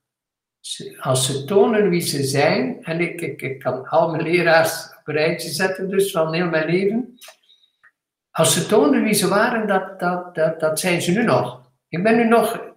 Als 1.00 1.26
ze 1.26 1.44
tonen 1.44 1.88
wie 1.88 2.00
ze 2.00 2.22
zijn, 2.22 2.84
en 2.84 3.00
ik, 3.00 3.20
ik, 3.20 3.58
kan 3.58 3.88
al 3.88 4.10
mijn 4.10 4.22
leraars 4.22 4.96
op 4.98 5.08
een 5.08 5.14
rijtje 5.14 5.48
zetten, 5.48 5.88
dus 5.88 6.10
van 6.10 6.34
heel 6.34 6.48
mijn 6.48 6.70
leven. 6.70 7.18
Als 8.30 8.54
ze 8.54 8.66
tonen 8.66 9.02
wie 9.02 9.14
ze 9.14 9.28
waren, 9.28 9.66
dat, 9.66 10.00
dat, 10.00 10.34
dat, 10.34 10.60
dat 10.60 10.80
zijn 10.80 11.02
ze 11.02 11.12
nu 11.12 11.24
nog. 11.24 11.70
Ik 11.88 12.02
ben 12.02 12.16
nu 12.16 12.24
nog, 12.24 12.74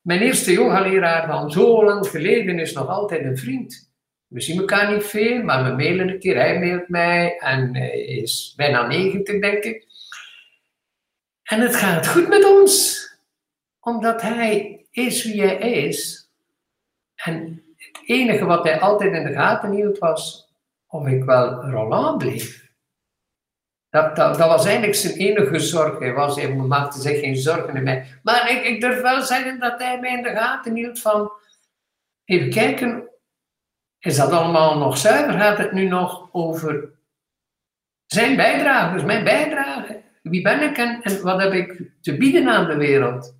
mijn 0.00 0.20
eerste 0.20 0.52
yogaleraar 0.52 1.26
van 1.26 1.50
zo 1.50 1.84
lang 1.84 2.06
geleden 2.06 2.58
is 2.58 2.72
nog 2.72 2.88
altijd 2.88 3.24
een 3.24 3.38
vriend. 3.38 3.85
We 4.26 4.40
zien 4.40 4.58
elkaar 4.58 4.92
niet 4.92 5.04
veel, 5.04 5.42
maar 5.42 5.64
we 5.64 5.70
mailen 5.70 6.08
een 6.08 6.18
keer. 6.18 6.36
Hij 6.36 6.58
mailt 6.58 6.88
mij 6.88 7.38
en 7.38 7.74
is 7.74 8.52
bijna 8.56 8.86
90, 8.86 9.40
denk 9.40 9.64
ik. 9.64 9.86
En 11.42 11.60
het 11.60 11.76
gaat 11.76 12.08
goed 12.08 12.28
met 12.28 12.44
ons, 12.44 13.00
omdat 13.80 14.22
hij 14.22 14.84
is 14.90 15.24
wie 15.24 15.42
hij 15.42 15.56
is. 15.56 16.30
En 17.14 17.62
het 17.76 18.00
enige 18.06 18.44
wat 18.44 18.64
hij 18.64 18.80
altijd 18.80 19.12
in 19.12 19.24
de 19.24 19.32
gaten 19.32 19.70
hield 19.70 19.98
was 19.98 20.46
of 20.86 21.06
ik 21.06 21.24
wel 21.24 21.70
Roland 21.70 22.18
bleef. 22.18 22.64
Dat, 23.90 24.16
dat, 24.16 24.38
dat, 24.38 24.48
was 24.48 24.64
eigenlijk 24.64 24.94
zijn 24.94 25.14
enige 25.14 25.58
zorg. 25.58 25.98
Hij, 25.98 26.12
was, 26.12 26.36
hij 26.36 26.54
maakte 26.54 27.00
zich 27.00 27.20
geen 27.20 27.36
zorgen 27.36 27.76
in 27.76 27.82
mij. 27.82 28.06
Maar 28.22 28.50
ik, 28.50 28.64
ik 28.64 28.80
durf 28.80 29.00
wel 29.00 29.22
zeggen 29.22 29.58
dat 29.60 29.82
hij 29.82 30.00
mij 30.00 30.16
in 30.16 30.22
de 30.22 30.28
gaten 30.28 30.74
hield 30.74 31.00
van... 31.00 31.32
Even 32.24 32.50
kijken, 32.50 33.08
is 34.06 34.16
dat 34.16 34.30
allemaal 34.30 34.78
nog 34.78 34.98
zuiver? 34.98 35.32
Gaat 35.32 35.58
het 35.58 35.72
nu 35.72 35.88
nog 35.88 36.28
over 36.32 36.88
zijn 38.06 38.36
bijdrage, 38.36 38.94
dus 38.94 39.04
mijn 39.04 39.24
bijdrage? 39.24 40.02
Wie 40.22 40.42
ben 40.42 40.62
ik 40.62 40.76
en, 40.76 41.22
wat 41.22 41.42
heb 41.42 41.52
ik 41.52 41.82
te 42.00 42.16
bieden 42.16 42.48
aan 42.48 42.66
de 42.66 42.76
wereld? 42.76 43.34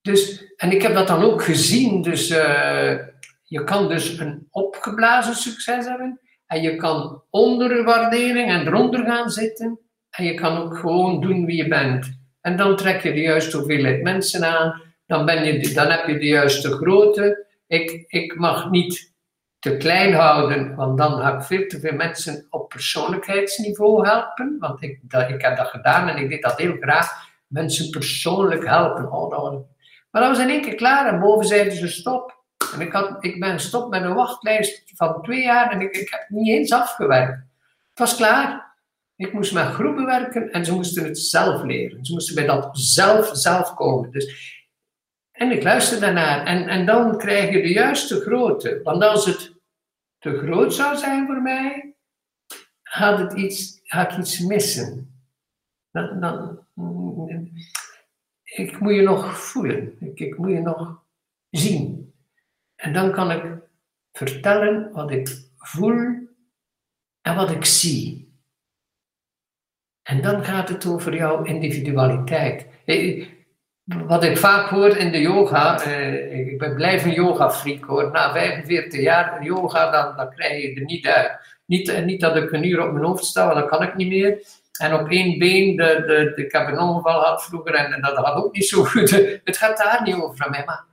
Dus, 0.00 0.44
en 0.56 0.70
ik 0.70 0.82
heb 0.82 0.94
dat 0.94 1.06
dan 1.06 1.22
ook 1.22 1.42
gezien. 1.42 2.02
Dus 2.02 2.30
uh, 2.30 2.98
je 3.42 3.64
kan 3.64 3.88
dus 3.88 4.18
een 4.18 4.46
opgeblazen 4.50 5.34
succes 5.34 5.86
hebben. 5.86 6.20
En 6.46 6.62
je 6.62 6.76
kan 6.76 7.22
onder 7.30 7.84
waardering 7.84 8.50
en 8.50 8.66
eronder 8.66 9.04
gaan 9.04 9.30
zitten. 9.30 9.78
En 10.10 10.24
je 10.24 10.34
kan 10.34 10.56
ook 10.56 10.76
gewoon 10.76 11.20
doen 11.20 11.44
wie 11.44 11.56
je 11.56 11.68
bent. 11.68 12.18
En 12.40 12.56
dan 12.56 12.76
trek 12.76 13.02
je 13.02 13.12
de 13.12 13.20
juiste 13.20 13.56
hoeveelheid 13.56 14.02
mensen 14.02 14.44
aan. 14.44 14.82
Dan, 15.06 15.24
ben 15.24 15.44
je, 15.44 15.72
dan 15.74 15.90
heb 15.90 16.06
je 16.06 16.18
de 16.18 16.26
juiste 16.26 16.70
grootte. 16.70 17.46
Ik, 17.66 18.04
ik 18.06 18.38
mag 18.38 18.70
niet 18.70 19.11
te 19.62 19.76
klein 19.76 20.14
houden, 20.14 20.74
want 20.74 20.98
dan 20.98 21.20
ga 21.20 21.36
ik 21.36 21.42
veel 21.42 21.66
te 21.66 21.80
veel 21.80 21.94
mensen 21.94 22.46
op 22.50 22.68
persoonlijkheidsniveau 22.68 24.06
helpen. 24.06 24.56
Want 24.58 24.82
ik, 24.82 24.98
dat, 25.02 25.28
ik 25.28 25.42
heb 25.42 25.56
dat 25.56 25.66
gedaan 25.66 26.08
en 26.08 26.16
ik 26.16 26.28
deed 26.28 26.42
dat 26.42 26.58
heel 26.58 26.76
graag. 26.80 27.30
Mensen 27.46 27.90
persoonlijk 27.90 28.66
helpen. 28.66 29.12
Oh, 29.12 29.30
dat 29.30 29.64
maar 30.10 30.22
dat 30.22 30.30
was 30.30 30.40
in 30.40 30.50
één 30.50 30.62
keer 30.62 30.74
klaar 30.74 31.12
en 31.12 31.20
boven 31.20 31.46
zeiden 31.46 31.72
ze 31.72 31.88
stop. 31.88 32.44
En 32.74 32.80
ik, 32.80 32.92
had, 32.92 33.16
ik 33.24 33.40
ben 33.40 33.60
stop 33.60 33.90
met 33.90 34.02
een 34.02 34.14
wachtlijst 34.14 34.92
van 34.94 35.22
twee 35.22 35.42
jaar 35.42 35.70
en 35.70 35.80
ik, 35.80 35.96
ik 35.96 36.10
heb 36.10 36.24
niet 36.28 36.48
eens 36.48 36.72
afgewerkt. 36.72 37.38
Het 37.88 37.98
was 37.98 38.16
klaar. 38.16 38.74
Ik 39.16 39.32
moest 39.32 39.52
met 39.52 39.66
groepen 39.66 40.06
werken 40.06 40.50
en 40.50 40.64
ze 40.64 40.72
moesten 40.72 41.04
het 41.04 41.18
zelf 41.18 41.62
leren. 41.62 42.04
Ze 42.04 42.12
moesten 42.12 42.34
bij 42.34 42.46
dat 42.46 42.68
zelf, 42.72 43.30
zelf 43.32 43.74
komen. 43.74 44.10
Dus, 44.10 44.56
en 45.32 45.50
ik 45.50 45.62
luisterde 45.62 46.04
daarnaar. 46.04 46.46
En, 46.46 46.68
en 46.68 46.86
dan 46.86 47.18
krijg 47.18 47.52
je 47.52 47.62
de 47.62 47.72
juiste 47.72 48.20
grootte. 48.20 48.80
Want 48.82 49.04
als 49.04 49.26
het 49.26 49.51
te 50.22 50.38
groot 50.38 50.74
zou 50.74 50.96
zijn 50.96 51.26
voor 51.26 51.42
mij, 51.42 51.94
had, 52.82 53.18
het 53.18 53.32
iets, 53.32 53.80
had 53.82 54.12
ik 54.12 54.18
iets 54.18 54.38
missen. 54.38 55.16
Dan, 55.90 56.20
ik 58.42 58.80
moet 58.80 58.94
je 58.94 59.02
nog 59.02 59.38
voelen. 59.38 59.96
Ik, 60.00 60.20
ik 60.20 60.38
moet 60.38 60.50
je 60.50 60.60
nog 60.60 61.04
zien. 61.50 62.14
En 62.74 62.92
dan 62.92 63.12
kan 63.12 63.30
ik 63.30 63.58
vertellen 64.12 64.92
wat 64.92 65.10
ik 65.10 65.48
voel 65.56 66.28
en 67.20 67.34
wat 67.36 67.50
ik 67.50 67.64
zie. 67.64 68.36
En 70.02 70.22
dan 70.22 70.44
gaat 70.44 70.68
het 70.68 70.86
over 70.86 71.14
jouw 71.14 71.44
individualiteit. 71.44 72.66
Wat 73.84 74.24
ik 74.24 74.38
vaak 74.38 74.68
hoor 74.68 74.96
in 74.96 75.12
de 75.12 75.20
yoga, 75.20 75.82
eh, 75.82 76.46
ik 76.46 76.58
ben 76.58 76.74
blijf 76.74 77.04
een 77.04 77.12
yoga-freak 77.12 77.84
hoor. 77.84 78.10
Na 78.10 78.32
45 78.32 79.00
jaar 79.00 79.44
yoga, 79.44 79.90
dan, 79.90 80.16
dan 80.16 80.30
krijg 80.30 80.62
je 80.62 80.74
er 80.74 80.84
niet 80.84 81.06
uit. 81.06 81.56
Niet, 81.66 81.88
eh, 81.88 82.04
niet 82.04 82.20
dat 82.20 82.36
ik 82.36 82.52
een 82.52 82.66
uur 82.66 82.86
op 82.86 82.92
mijn 82.92 83.04
hoofd 83.04 83.24
sta, 83.24 83.46
want 83.46 83.58
dat 83.58 83.68
kan 83.68 83.82
ik 83.82 83.94
niet 83.94 84.08
meer. 84.08 84.46
En 84.78 84.94
op 84.94 85.08
één 85.08 85.38
been, 85.38 85.76
de, 85.76 86.02
de, 86.06 86.32
de, 86.34 86.44
ik 86.44 86.52
heb 86.52 86.68
een 86.68 86.78
ongeval 86.78 87.20
gehad 87.20 87.44
vroeger 87.44 87.74
en, 87.74 88.00
dat 88.00 88.18
gaat 88.18 88.44
ook 88.44 88.54
niet 88.54 88.68
zo 88.68 88.84
goed. 88.84 89.10
Het 89.44 89.56
gaat 89.56 89.76
daar 89.76 90.02
niet 90.04 90.14
over 90.14 90.36
van 90.36 90.50
mij, 90.50 90.64
maar 90.64 90.84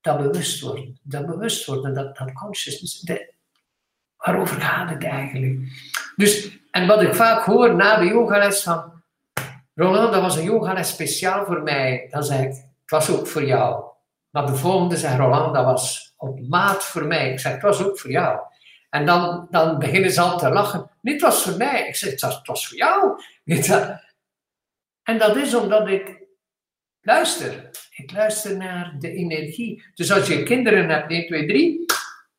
dat 0.00 0.16
bewust 0.18 0.60
worden. 0.60 0.98
Dat 1.02 1.26
bewust 1.26 1.66
worden, 1.66 1.94
dat, 1.94 2.16
dat 2.16 2.32
consciousness. 2.32 3.00
De, 3.00 3.32
waarover 4.16 4.60
gaat 4.60 4.90
het 4.90 5.04
eigenlijk? 5.04 5.58
Dus, 6.16 6.58
en 6.70 6.86
wat 6.86 7.02
ik 7.02 7.14
vaak 7.14 7.44
hoor 7.44 7.74
na 7.74 7.96
de 7.96 8.06
yogales 8.06 8.62
van, 8.62 8.93
Roland, 9.74 10.12
dat 10.12 10.22
was 10.22 10.36
een 10.36 10.44
yogales 10.44 10.88
speciaal 10.88 11.44
voor 11.44 11.62
mij. 11.62 12.06
Dan 12.10 12.24
zeg 12.24 12.40
ik, 12.40 12.48
het 12.48 12.90
was 12.90 13.10
ook 13.10 13.26
voor 13.26 13.44
jou. 13.44 13.84
Maar 14.30 14.46
de 14.46 14.54
volgende 14.54 14.96
zegt, 14.96 15.18
Roland, 15.18 15.54
dat 15.54 15.64
was 15.64 16.14
op 16.16 16.40
maat 16.48 16.84
voor 16.84 17.06
mij. 17.06 17.32
Ik 17.32 17.40
zeg, 17.40 17.52
het 17.52 17.62
was 17.62 17.84
ook 17.84 17.98
voor 17.98 18.10
jou. 18.10 18.40
En 18.90 19.06
dan, 19.06 19.46
dan 19.50 19.78
beginnen 19.78 20.10
ze 20.10 20.20
al 20.20 20.38
te 20.38 20.50
lachen. 20.50 20.90
Dit 21.02 21.20
was 21.20 21.42
voor 21.42 21.56
mij. 21.56 21.88
Ik 21.88 21.96
zeg, 21.96 22.10
het 22.10 22.46
was 22.46 22.68
voor 22.68 22.76
jou. 22.76 23.20
En 25.02 25.18
dat 25.18 25.36
is 25.36 25.54
omdat 25.54 25.88
ik 25.88 26.26
luister. 27.00 27.70
Ik 27.90 28.12
luister 28.12 28.56
naar 28.56 28.96
de 28.98 29.10
energie. 29.10 29.84
Dus 29.94 30.12
als 30.12 30.26
je 30.26 30.42
kinderen 30.42 30.88
hebt, 30.88 31.10
1, 31.10 31.26
2, 31.26 31.46
3, 31.46 31.84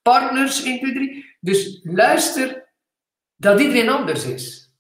partners, 0.02 0.64
1, 0.64 0.80
2, 0.80 0.94
3. 0.94 1.36
Dus 1.40 1.80
luister 1.84 2.74
dat 3.36 3.60
iedereen 3.60 3.90
anders 3.90 4.26
is. 4.26 4.74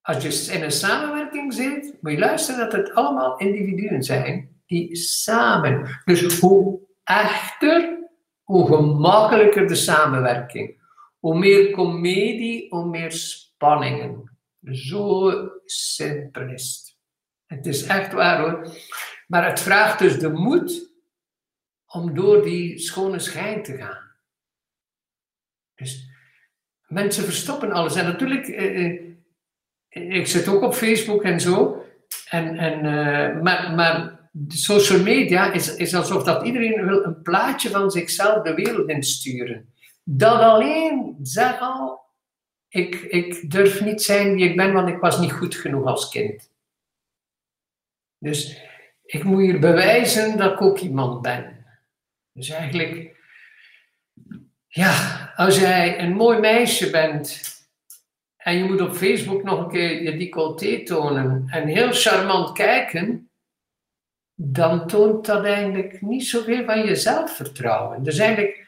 Als 0.00 0.22
je 0.22 0.52
in 0.52 0.62
een 0.62 0.72
samenwerking 0.72 1.23
zit, 1.48 1.96
moet 2.00 2.12
je 2.12 2.18
luisteren 2.18 2.60
dat 2.60 2.72
het 2.72 2.94
allemaal 2.94 3.38
individuen 3.38 4.02
zijn 4.02 4.54
die 4.66 4.96
samen. 4.96 6.00
Dus 6.04 6.38
hoe 6.40 6.80
echter, 7.04 7.98
hoe 8.42 8.66
gemakkelijker 8.66 9.66
de 9.66 9.74
samenwerking. 9.74 10.82
Hoe 11.18 11.38
meer 11.38 11.70
comedie, 11.70 12.68
hoe 12.68 12.86
meer 12.86 13.12
spanningen. 13.12 14.38
Zo 14.70 15.32
simpel 15.64 16.48
is 16.48 16.82
het. 16.84 16.92
Het 17.46 17.66
is 17.66 17.86
echt 17.86 18.12
waar 18.12 18.40
hoor. 18.40 18.68
Maar 19.26 19.48
het 19.48 19.60
vraagt 19.60 19.98
dus 19.98 20.18
de 20.18 20.28
moed 20.28 20.92
om 21.86 22.14
door 22.14 22.42
die 22.42 22.78
schone 22.78 23.18
schijn 23.18 23.62
te 23.62 23.76
gaan. 23.76 24.12
Dus 25.74 26.08
mensen 26.86 27.24
verstoppen 27.24 27.72
alles. 27.72 27.96
En 27.96 28.04
natuurlijk, 28.04 28.46
eh, 28.46 28.84
eh 28.84 29.13
ik 29.94 30.26
zit 30.26 30.48
ook 30.48 30.62
op 30.62 30.74
Facebook 30.74 31.22
en 31.22 31.40
zo. 31.40 31.84
En, 32.28 32.56
en, 32.56 32.74
eh, 32.74 33.42
maar, 33.42 33.72
maar 33.74 34.18
social 34.48 35.02
media 35.02 35.52
is, 35.52 35.76
is 35.76 35.94
alsof 35.94 36.22
dat 36.22 36.44
iedereen 36.44 36.86
wil 36.86 37.04
een 37.04 37.22
plaatje 37.22 37.70
van 37.70 37.90
zichzelf 37.90 38.42
de 38.42 38.54
wereld 38.54 38.88
insturen. 38.88 39.72
Dat 40.02 40.40
alleen, 40.40 41.16
zeg 41.22 41.60
al, 41.60 42.00
ik, 42.68 42.94
ik 42.94 43.50
durf 43.50 43.80
niet 43.80 44.02
zijn 44.02 44.34
wie 44.34 44.48
ik 44.48 44.56
ben, 44.56 44.72
want 44.72 44.88
ik 44.88 44.98
was 44.98 45.18
niet 45.18 45.32
goed 45.32 45.54
genoeg 45.54 45.86
als 45.86 46.08
kind. 46.08 46.50
Dus 48.18 48.62
ik 49.04 49.24
moet 49.24 49.40
hier 49.40 49.60
bewijzen 49.60 50.38
dat 50.38 50.52
ik 50.52 50.62
ook 50.62 50.78
iemand 50.78 51.22
ben. 51.22 51.66
Dus 52.32 52.50
eigenlijk, 52.50 53.16
ja, 54.68 55.32
als 55.36 55.58
jij 55.58 56.00
een 56.00 56.12
mooi 56.12 56.38
meisje 56.38 56.90
bent 56.90 57.53
en 58.44 58.58
je 58.58 58.64
moet 58.64 58.80
op 58.80 58.94
Facebook 58.94 59.42
nog 59.42 59.58
een 59.58 59.70
keer 59.70 60.02
je 60.02 60.16
decolleté 60.16 60.84
tonen 60.84 61.44
en 61.46 61.66
heel 61.66 61.92
charmant 61.92 62.52
kijken, 62.52 63.30
dan 64.34 64.86
toont 64.86 65.26
dat 65.26 65.44
eigenlijk 65.44 66.00
niet 66.00 66.26
zoveel 66.26 66.64
van 66.64 66.84
je 66.84 66.96
zelfvertrouwen. 66.96 68.02
Dus 68.02 68.18
eigenlijk 68.18 68.66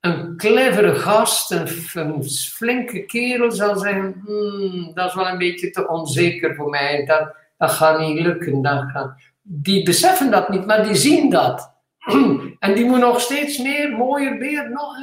een 0.00 0.36
clevere 0.36 0.94
gast, 0.94 1.50
een, 1.50 2.24
flinke 2.30 3.04
kerel 3.04 3.50
zal 3.50 3.76
zeggen, 3.76 4.22
hmm, 4.24 4.94
dat 4.94 5.08
is 5.08 5.14
wel 5.14 5.28
een 5.28 5.38
beetje 5.38 5.70
te 5.70 5.88
onzeker 5.88 6.54
voor 6.54 6.68
mij, 6.68 7.04
dat, 7.04 7.34
dat 7.56 7.70
gaat 7.70 7.98
niet 7.98 8.20
lukken. 8.20 8.62
Dat 8.62 8.90
gaat... 8.90 9.14
Die 9.42 9.84
beseffen 9.84 10.30
dat 10.30 10.48
niet, 10.48 10.66
maar 10.66 10.84
die 10.84 10.94
zien 10.94 11.30
dat. 11.30 11.79
En 12.58 12.74
die 12.74 12.84
moeten 12.84 13.08
nog 13.08 13.20
steeds 13.20 13.58
meer, 13.58 13.96
mooier, 13.96 14.36
meer, 14.36 14.70
nog. 14.70 14.96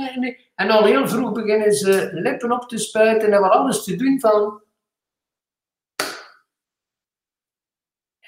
En 0.55 0.69
al 0.69 0.85
heel 0.85 1.07
vroeg 1.07 1.31
beginnen 1.31 1.73
ze 1.73 2.09
lippen 2.13 2.51
op 2.51 2.69
te 2.69 2.77
spuiten 2.77 3.33
en 3.33 3.41
wat 3.41 3.51
alles 3.51 3.83
te 3.83 3.95
doen 3.95 4.19
van. 4.19 4.61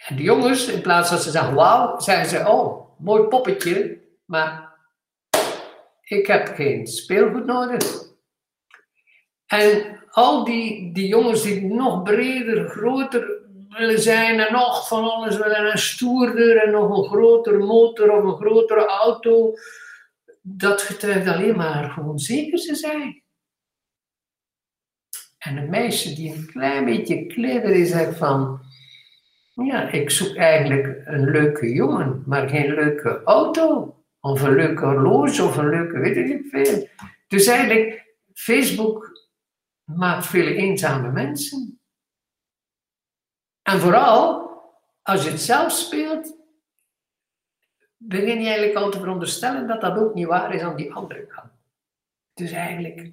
En 0.07 0.15
de 0.15 0.23
jongens, 0.23 0.67
in 0.67 0.81
plaats 0.81 1.09
dat 1.09 1.23
ze 1.23 1.31
zeggen 1.31 1.53
wauw, 1.55 1.99
zeggen 1.99 2.29
ze 2.29 2.47
oh, 2.47 2.99
mooi 2.99 3.23
poppetje, 3.23 4.01
maar 4.25 4.73
ik 6.03 6.27
heb 6.27 6.47
geen 6.47 6.87
speelgoed 6.87 7.45
nodig. 7.45 8.07
En 9.45 9.99
al 10.09 10.43
die, 10.43 10.93
die 10.93 11.07
jongens 11.07 11.41
die 11.41 11.65
nog 11.65 12.03
breder, 12.03 12.69
groter, 12.69 13.38
willen 13.69 13.99
zijn 13.99 14.39
en 14.39 14.53
nog 14.53 14.87
van 14.87 15.11
alles 15.11 15.37
willen 15.37 15.71
en 15.71 15.77
stoerder 15.77 16.63
en 16.63 16.71
nog 16.71 16.97
een 16.97 17.09
grotere 17.09 17.57
motor 17.57 18.11
of 18.11 18.23
een 18.23 18.45
grotere 18.45 18.85
auto. 18.85 19.53
Dat 20.41 20.81
getuigt 20.81 21.27
alleen 21.27 21.55
maar 21.55 21.89
gewoon 21.89 22.19
zeker 22.19 22.57
ze 22.57 22.75
zijn. 22.75 23.23
En 25.37 25.57
een 25.57 25.69
meisje 25.69 26.15
die 26.15 26.33
een 26.33 26.45
klein 26.45 26.85
beetje 26.85 27.25
kleiner 27.25 27.69
is, 27.69 27.89
zegt 27.89 28.17
van, 28.17 28.61
ja, 29.53 29.89
ik 29.89 30.09
zoek 30.09 30.35
eigenlijk 30.35 31.01
een 31.05 31.31
leuke 31.31 31.73
jongen, 31.73 32.23
maar 32.25 32.49
geen 32.49 32.73
leuke 32.73 33.21
auto. 33.23 33.93
Of 34.19 34.41
een 34.41 34.55
leuke 34.55 34.85
horloge 34.85 35.43
of 35.43 35.57
een 35.57 35.69
leuke 35.69 35.99
weet 35.99 36.17
ik 36.17 36.25
niet 36.25 36.49
veel. 36.49 36.87
Dus 37.27 37.47
eigenlijk, 37.47 38.15
Facebook 38.33 39.27
maakt 39.83 40.25
vele 40.25 40.55
eenzame 40.55 41.11
mensen. 41.11 41.78
En 43.69 43.79
vooral, 43.79 44.49
als 45.01 45.23
je 45.23 45.29
het 45.29 45.41
zelf 45.41 45.71
speelt, 45.71 46.35
begin 47.97 48.39
je 48.39 48.47
eigenlijk 48.47 48.77
al 48.77 48.89
te 48.89 48.99
veronderstellen 48.99 49.67
dat 49.67 49.81
dat 49.81 49.97
ook 49.97 50.13
niet 50.13 50.27
waar 50.27 50.53
is 50.53 50.61
aan 50.61 50.75
die 50.75 50.93
andere 50.93 51.27
kant. 51.27 51.51
Dus 52.33 52.51
eigenlijk. 52.51 53.11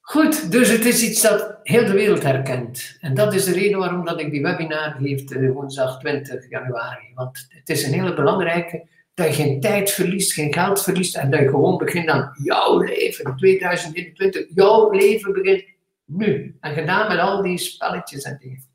Goed, 0.00 0.50
dus 0.50 0.68
het 0.68 0.84
is 0.84 1.02
iets 1.02 1.22
dat 1.22 1.58
heel 1.62 1.86
de 1.86 1.92
wereld 1.92 2.22
herkent. 2.22 2.96
En 3.00 3.14
dat 3.14 3.34
is 3.34 3.44
de 3.44 3.52
reden 3.52 3.78
waarom 3.78 4.04
dat 4.04 4.20
ik 4.20 4.30
die 4.30 4.42
webinar 4.42 4.96
geef 5.00 5.30
uh, 5.30 5.52
woensdag 5.52 5.98
20 5.98 6.48
januari. 6.48 7.12
Want 7.14 7.46
het 7.48 7.68
is 7.68 7.86
een 7.86 7.92
hele 7.92 8.14
belangrijke, 8.14 8.88
dat 9.14 9.26
je 9.26 9.42
geen 9.42 9.60
tijd 9.60 9.90
verliest, 9.90 10.32
geen 10.32 10.52
geld 10.52 10.82
verliest 10.82 11.16
en 11.16 11.30
dat 11.30 11.40
je 11.40 11.48
gewoon 11.48 11.78
begint 11.78 12.08
aan 12.08 12.32
jouw 12.42 12.78
leven. 12.78 13.36
2021, 13.36 14.46
jouw 14.54 14.90
leven 14.90 15.32
begint 15.32 15.64
nu. 16.04 16.56
En 16.60 16.74
gedaan 16.74 17.08
met 17.08 17.18
al 17.18 17.42
die 17.42 17.58
spelletjes 17.58 18.22
en 18.22 18.38
dingen. 18.40 18.74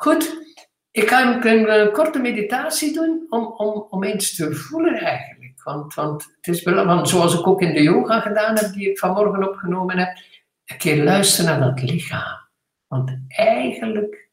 Goed, 0.00 0.54
ik 0.90 1.08
ga 1.08 1.44
een, 1.44 1.70
een, 1.70 1.92
korte 1.92 2.18
meditatie 2.18 2.92
doen 2.92 3.26
om, 3.28 3.46
om, 3.46 3.86
om 3.90 4.04
eens 4.04 4.34
te 4.34 4.54
voelen 4.54 4.94
eigenlijk. 4.94 5.62
Want, 5.62 5.94
want 5.94 6.24
het 6.36 6.54
is 6.54 6.62
belangrijk, 6.62 7.06
zoals 7.06 7.38
ik 7.38 7.46
ook 7.46 7.60
in 7.60 7.74
de 7.74 7.82
yoga 7.82 8.20
gedaan 8.20 8.56
heb, 8.56 8.72
die 8.72 8.90
ik 8.90 8.98
vanmorgen 8.98 9.48
opgenomen 9.48 9.98
heb, 9.98 10.18
een 10.64 10.78
keer 10.78 11.04
luisteren 11.04 11.60
naar 11.60 11.74
dat 11.74 11.90
lichaam. 11.90 12.48
Want 12.86 13.18
eigenlijk, 13.28 14.30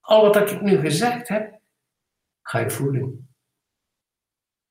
al 0.00 0.22
wat 0.22 0.50
ik 0.50 0.60
nu 0.60 0.76
gezegd 0.76 1.28
heb, 1.28 1.60
ga 2.42 2.58
je 2.58 2.70
voelen. 2.70 3.28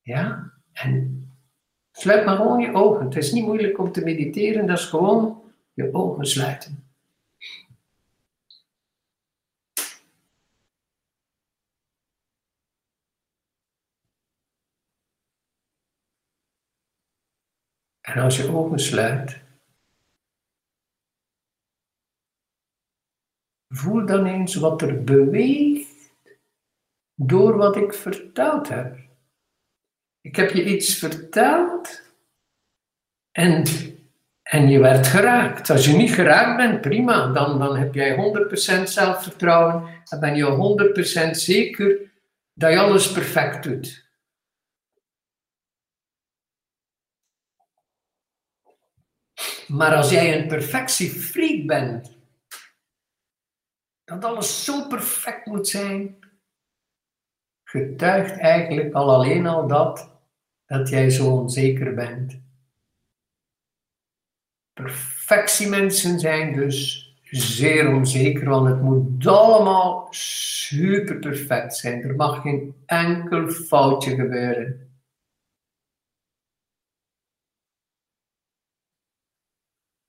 Ja? 0.02 0.52
En 0.74 1.26
sluit 1.92 2.26
maar 2.26 2.36
gewoon 2.36 2.60
je 2.60 2.74
ogen. 2.74 3.06
Het 3.06 3.16
is 3.16 3.32
niet 3.32 3.46
moeilijk 3.46 3.80
om 3.80 3.92
te 3.92 4.04
mediteren, 4.04 4.66
dat 4.66 4.78
is 4.78 4.86
gewoon 4.86 5.44
je 5.74 5.94
ogen 5.94 6.26
sluiten. 6.26 6.91
En 18.12 18.22
als 18.22 18.38
je 18.38 18.54
ogen 18.54 18.80
sluit, 18.80 19.40
voel 23.70 24.06
dan 24.06 24.26
eens 24.26 24.56
wat 24.56 24.82
er 24.82 25.04
beweegt 25.04 26.14
door 27.16 27.58
wat 27.58 27.76
ik 27.76 27.94
verteld 27.94 28.70
heb. 28.70 28.98
Ik 30.22 30.36
heb 30.36 30.50
je 30.50 30.66
iets 30.66 30.96
verteld 30.96 32.02
en, 33.32 33.64
en 34.42 34.70
je 34.70 34.80
werd 34.80 35.08
geraakt. 35.08 35.70
Als 35.70 35.86
je 35.86 35.94
niet 35.94 36.12
geraakt 36.12 36.58
bent, 36.58 36.82
prima, 36.82 37.32
dan, 37.32 37.60
dan 37.60 37.76
heb 37.76 37.94
jij 37.94 38.16
100% 38.80 38.84
zelfvertrouwen 38.84 40.04
en 40.10 40.20
ben 40.20 40.36
je 40.36 41.26
100% 41.28 41.30
zeker 41.30 42.12
dat 42.54 42.72
je 42.72 42.80
alles 42.80 43.12
perfect 43.12 43.64
doet. 43.64 44.11
Maar 49.72 49.96
als 49.96 50.10
jij 50.10 50.40
een 50.42 50.48
perfectiefreak 50.48 51.66
bent, 51.66 52.18
dat 54.04 54.26
alles 54.26 54.64
zo 54.64 54.88
perfect 54.88 55.46
moet 55.46 55.68
zijn, 55.68 56.20
getuigt 57.64 58.38
eigenlijk 58.38 58.94
al 58.94 59.10
alleen 59.10 59.48
al 59.48 59.68
dat, 59.68 60.20
dat 60.66 60.90
jij 60.90 61.10
zo 61.10 61.32
onzeker 61.32 61.94
bent. 61.94 62.40
Perfectiemensen 64.74 66.20
zijn 66.20 66.54
dus 66.54 67.10
zeer 67.24 67.94
onzeker, 67.94 68.50
want 68.50 68.68
het 68.68 68.82
moet 68.82 69.28
allemaal 69.28 70.08
super 70.14 71.20
perfect 71.20 71.76
zijn. 71.76 72.04
Er 72.04 72.16
mag 72.16 72.42
geen 72.42 72.76
enkel 72.86 73.50
foutje 73.50 74.16
gebeuren. 74.16 74.91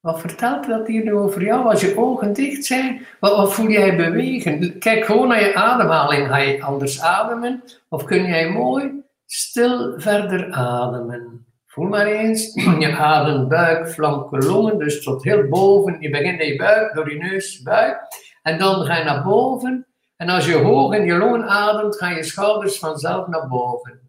Wat 0.02 0.20
vertelt 0.20 0.66
dat 0.66 0.86
hier 0.86 1.04
nu 1.04 1.14
over 1.14 1.42
jou? 1.42 1.64
Als 1.64 1.80
je 1.80 1.98
ogen 1.98 2.32
dicht 2.32 2.64
zijn, 2.64 3.06
wat, 3.20 3.54
voel 3.54 3.68
jij 3.68 3.96
bewegen? 3.96 4.78
Kijk 4.78 5.04
gewoon 5.04 5.28
naar 5.28 5.40
je 5.40 5.54
ademhaling. 5.54 6.28
Ga 6.28 6.36
je 6.36 6.62
anders 6.62 7.00
ademen? 7.00 7.62
Of 7.88 8.04
kun 8.04 8.24
jij 8.26 8.50
mooi 8.50 9.02
stil 9.26 10.00
verder 10.00 10.52
ademen? 10.52 11.46
Voel 11.66 11.88
maar 11.88 12.06
eens. 12.06 12.54
Je 12.78 12.96
adem, 12.96 13.48
buik, 13.48 13.88
flanken, 13.88 14.44
longen. 14.44 14.78
Dus 14.78 15.02
tot 15.02 15.24
heel 15.24 15.48
boven. 15.48 15.96
Je 16.00 16.10
begint 16.10 16.40
in 16.40 16.46
je 16.46 16.56
buik, 16.56 16.94
door 16.94 17.10
je 17.12 17.18
neus, 17.18 17.62
buik. 17.62 18.00
En 18.42 18.58
dan 18.58 18.84
ga 18.84 18.96
je 18.96 19.04
naar 19.04 19.22
boven. 19.22 19.86
En 20.16 20.28
als 20.28 20.46
je 20.46 20.56
hoog 20.56 20.94
in 20.94 21.04
je 21.04 21.16
longen 21.16 21.48
ademt, 21.48 21.96
gaan 21.96 22.14
je 22.14 22.22
schouders 22.22 22.78
vanzelf 22.78 23.26
naar 23.26 23.48
boven. 23.48 24.00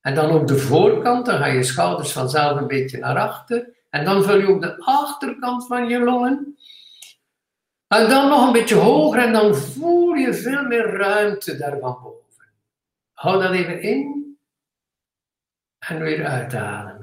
En 0.00 0.14
dan 0.14 0.30
ook 0.30 0.46
de 0.46 0.58
voorkant, 0.58 1.26
dan 1.26 1.38
gaan 1.38 1.54
je 1.54 1.62
schouders 1.62 2.12
vanzelf 2.12 2.60
een 2.60 2.66
beetje 2.66 2.98
naar 2.98 3.18
achter. 3.18 3.80
En 3.92 4.04
dan 4.04 4.22
vul 4.22 4.38
je 4.38 4.46
ook 4.46 4.62
de 4.62 4.78
achterkant 4.78 5.66
van 5.66 5.88
je 5.88 5.98
longen. 5.98 6.58
En 7.88 8.08
dan 8.08 8.28
nog 8.28 8.46
een 8.46 8.52
beetje 8.52 8.74
hoger 8.74 9.22
en 9.22 9.32
dan 9.32 9.54
voel 9.54 10.14
je 10.14 10.34
veel 10.34 10.62
meer 10.62 10.96
ruimte 10.96 11.56
daar 11.56 11.78
van 11.78 11.98
boven. 12.02 12.52
Hou 13.12 13.42
dat 13.42 13.52
even 13.52 13.82
in 13.82 14.36
en 15.78 16.00
weer 16.00 16.26
uitademen. 16.26 16.98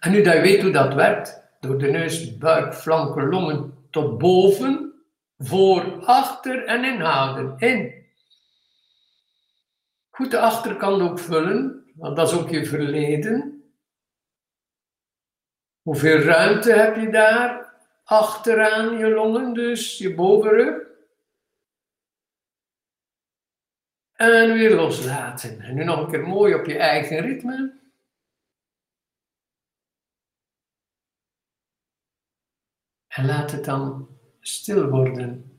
En 0.00 0.10
nu 0.10 0.22
dat 0.22 0.34
je 0.34 0.40
weet 0.40 0.62
hoe 0.62 0.72
dat 0.72 0.94
werkt, 0.94 1.42
door 1.60 1.78
de 1.78 1.90
neus, 1.90 2.38
buik, 2.38 2.74
flanken, 2.74 3.28
longen 3.28 3.86
tot 3.90 4.18
boven, 4.18 4.92
voor, 5.38 6.04
achter 6.04 6.64
en 6.64 6.84
inhouden. 6.84 7.58
In. 7.58 7.94
Goed 10.10 10.30
de 10.30 10.40
achterkant 10.40 11.02
ook 11.02 11.18
vullen, 11.18 11.92
want 11.94 12.16
dat 12.16 12.32
is 12.32 12.38
ook 12.38 12.50
je 12.50 12.66
verleden. 12.66 13.43
Hoeveel 15.84 16.18
ruimte 16.18 16.72
heb 16.72 16.96
je 16.96 17.10
daar 17.10 17.74
achteraan 18.04 18.98
je 18.98 19.08
longen, 19.08 19.54
dus 19.54 19.98
je 19.98 20.14
bovenrug? 20.14 20.82
En 24.12 24.52
weer 24.52 24.74
loslaten. 24.74 25.60
En 25.60 25.74
nu 25.74 25.84
nog 25.84 25.98
een 25.98 26.10
keer 26.10 26.26
mooi 26.26 26.54
op 26.54 26.64
je 26.64 26.78
eigen 26.78 27.20
ritme. 27.20 27.80
En 33.06 33.26
laat 33.26 33.50
het 33.50 33.64
dan 33.64 34.08
stil 34.40 34.88
worden. 34.88 35.58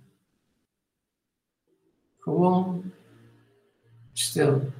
Gewoon 2.18 2.94
stil. 4.14 4.72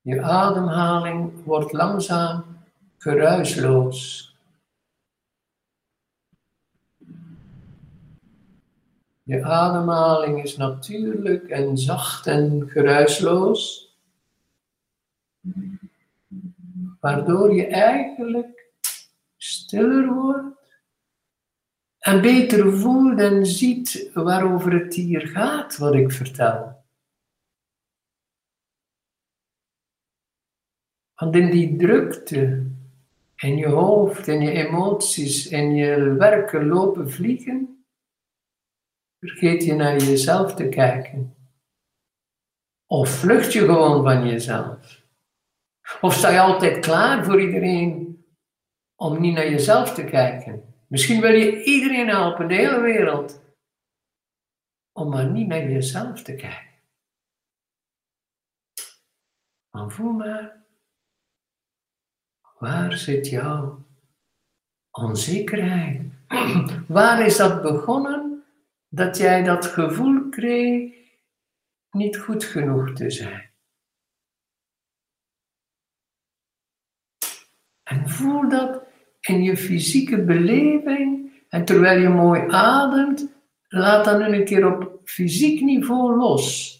Je 0.00 0.22
ademhaling 0.22 1.44
wordt 1.44 1.72
langzaam 1.72 2.57
geruisloos. 2.98 4.26
Je 9.22 9.44
ademhaling 9.44 10.42
is 10.42 10.56
natuurlijk 10.56 11.48
en 11.48 11.78
zacht 11.78 12.26
en 12.26 12.68
geruisloos, 12.68 13.92
waardoor 17.00 17.54
je 17.54 17.66
eigenlijk 17.66 18.72
stiller 19.36 20.14
wordt 20.14 20.56
en 21.98 22.20
beter 22.20 22.78
voelt 22.78 23.18
en 23.18 23.46
ziet 23.46 24.10
waarover 24.14 24.72
het 24.72 24.94
hier 24.94 25.26
gaat, 25.26 25.76
wat 25.76 25.94
ik 25.94 26.12
vertel. 26.12 26.84
Want 31.14 31.34
in 31.34 31.50
die 31.50 31.76
drukte, 31.76 32.70
in 33.42 33.56
je 33.56 33.68
hoofd, 33.68 34.26
in 34.26 34.40
je 34.40 34.50
emoties, 34.50 35.46
in 35.46 35.74
je 35.74 36.12
werken 36.12 36.66
lopen 36.66 37.10
vliegen, 37.10 37.84
vergeet 39.18 39.64
je 39.64 39.74
naar 39.74 39.96
jezelf 39.96 40.54
te 40.54 40.68
kijken. 40.68 41.36
Of 42.86 43.10
vlucht 43.10 43.52
je 43.52 43.60
gewoon 43.60 44.02
van 44.02 44.28
jezelf. 44.28 45.02
Of 46.00 46.14
sta 46.14 46.30
je 46.30 46.40
altijd 46.40 46.78
klaar 46.78 47.24
voor 47.24 47.40
iedereen 47.40 48.08
om 48.96 49.20
niet 49.20 49.34
naar 49.34 49.50
jezelf 49.50 49.94
te 49.94 50.04
kijken. 50.04 50.74
Misschien 50.88 51.20
wil 51.20 51.32
je 51.32 51.64
iedereen 51.64 52.08
helpen, 52.08 52.48
de 52.48 52.54
hele 52.54 52.80
wereld, 52.80 53.42
om 54.92 55.08
maar 55.08 55.30
niet 55.30 55.48
naar 55.48 55.70
jezelf 55.70 56.22
te 56.22 56.34
kijken. 56.34 56.66
Maar 59.70 59.90
voel 59.90 60.12
maar 60.12 60.66
Waar 62.58 62.96
zit 62.96 63.28
jouw 63.28 63.86
onzekerheid? 64.90 66.02
Waar 66.88 67.26
is 67.26 67.36
dat 67.36 67.62
begonnen 67.62 68.44
dat 68.88 69.16
jij 69.16 69.42
dat 69.42 69.66
gevoel 69.66 70.28
kreeg 70.28 70.94
niet 71.90 72.18
goed 72.18 72.44
genoeg 72.44 72.92
te 72.92 73.10
zijn. 73.10 73.50
En 77.82 78.08
voel 78.08 78.48
dat 78.48 78.82
in 79.20 79.42
je 79.42 79.56
fysieke 79.56 80.24
beleving. 80.24 81.32
En 81.48 81.64
terwijl 81.64 82.00
je 82.00 82.08
mooi 82.08 82.50
ademt, 82.50 83.26
laat 83.68 84.04
dan 84.04 84.22
een 84.22 84.44
keer 84.44 84.74
op 84.74 85.00
fysiek 85.04 85.60
niveau 85.60 86.16
los. 86.16 86.76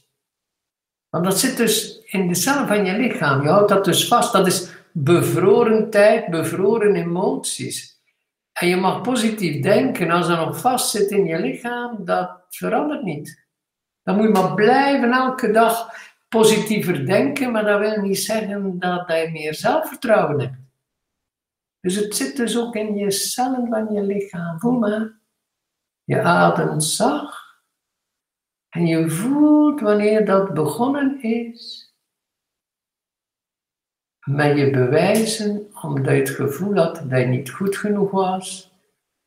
Want 1.08 1.24
dat 1.24 1.38
zit 1.38 1.56
dus 1.56 2.02
in 2.04 2.28
de 2.28 2.34
cellen 2.34 2.66
van 2.66 2.84
je 2.84 2.96
lichaam. 2.96 3.42
Je 3.42 3.48
houdt 3.48 3.68
dat 3.68 3.84
dus 3.84 4.08
vast. 4.08 4.32
Dat 4.32 4.46
is 4.46 4.77
bevroren 5.02 5.90
tijd, 5.90 6.30
bevroren 6.30 6.94
emoties. 6.94 8.02
En 8.52 8.68
je 8.68 8.76
mag 8.76 9.00
positief 9.00 9.62
denken. 9.62 10.10
Als 10.10 10.26
dat 10.28 10.46
nog 10.46 10.60
vast 10.60 10.90
zit 10.90 11.10
in 11.10 11.24
je 11.24 11.38
lichaam, 11.38 12.04
dat 12.04 12.44
verandert 12.48 13.02
niet. 13.02 13.46
Dan 14.02 14.16
moet 14.16 14.24
je 14.24 14.32
maar 14.32 14.54
blijven 14.54 15.12
elke 15.12 15.50
dag 15.50 15.90
positiever 16.28 17.06
denken, 17.06 17.52
maar 17.52 17.64
dat 17.64 17.80
wil 17.80 18.00
niet 18.00 18.18
zeggen 18.18 18.78
dat 18.78 19.08
je 19.08 19.28
meer 19.32 19.54
zelfvertrouwen 19.54 20.40
hebt. 20.40 20.56
Dus 21.80 21.94
het 21.94 22.16
zit 22.16 22.36
dus 22.36 22.58
ook 22.58 22.74
in 22.74 22.96
je 22.96 23.10
cellen 23.10 23.68
van 23.68 23.92
je 23.92 24.02
lichaam. 24.02 24.60
Voel 24.60 24.78
maar. 24.78 25.20
Je 26.04 26.22
ademt 26.22 26.84
zacht. 26.84 27.46
En 28.68 28.86
je 28.86 29.10
voelt 29.10 29.80
wanneer 29.80 30.24
dat 30.24 30.54
begonnen 30.54 31.22
is. 31.22 31.87
Met 34.28 34.58
je 34.58 34.70
bewijzen 34.70 35.70
omdat 35.82 36.04
je 36.04 36.20
het 36.20 36.30
gevoel 36.30 36.74
had 36.74 37.02
dat 37.10 37.20
je 37.20 37.26
niet 37.26 37.50
goed 37.50 37.76
genoeg 37.76 38.10
was. 38.10 38.72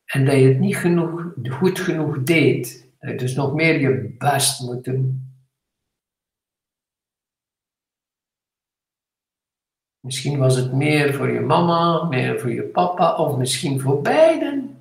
En 0.06 0.26
dat 0.26 0.36
je 0.36 0.48
het 0.48 0.60
niet 0.60 0.78
genoeg, 0.78 1.34
goed 1.50 1.80
genoeg 1.80 2.24
deed. 2.24 2.90
Dat 3.00 3.10
je 3.10 3.18
dus 3.18 3.36
nog 3.36 3.54
meer 3.54 3.80
je 3.80 4.16
best 4.18 4.62
moet 4.62 4.84
doen. 4.84 5.30
Misschien 10.00 10.38
was 10.38 10.56
het 10.56 10.74
meer 10.74 11.14
voor 11.14 11.32
je 11.32 11.40
mama, 11.40 12.04
meer 12.04 12.40
voor 12.40 12.52
je 12.52 12.64
papa 12.64 13.16
of 13.16 13.38
misschien 13.38 13.80
voor 13.80 14.02
beiden. 14.02 14.78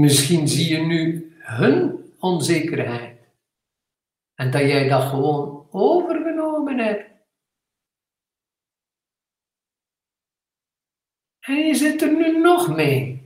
Misschien 0.00 0.48
zie 0.48 0.78
je 0.78 0.86
nu 0.86 1.32
hun 1.38 2.04
onzekerheid 2.18 3.16
en 4.36 4.50
dat 4.50 4.60
jij 4.60 4.88
dat 4.88 5.02
gewoon 5.02 5.66
overgenomen 5.70 6.05
En 11.46 11.56
je 11.66 11.74
zit 11.74 12.02
er 12.02 12.16
nu 12.16 12.38
nog 12.38 12.76
mee. 12.76 13.24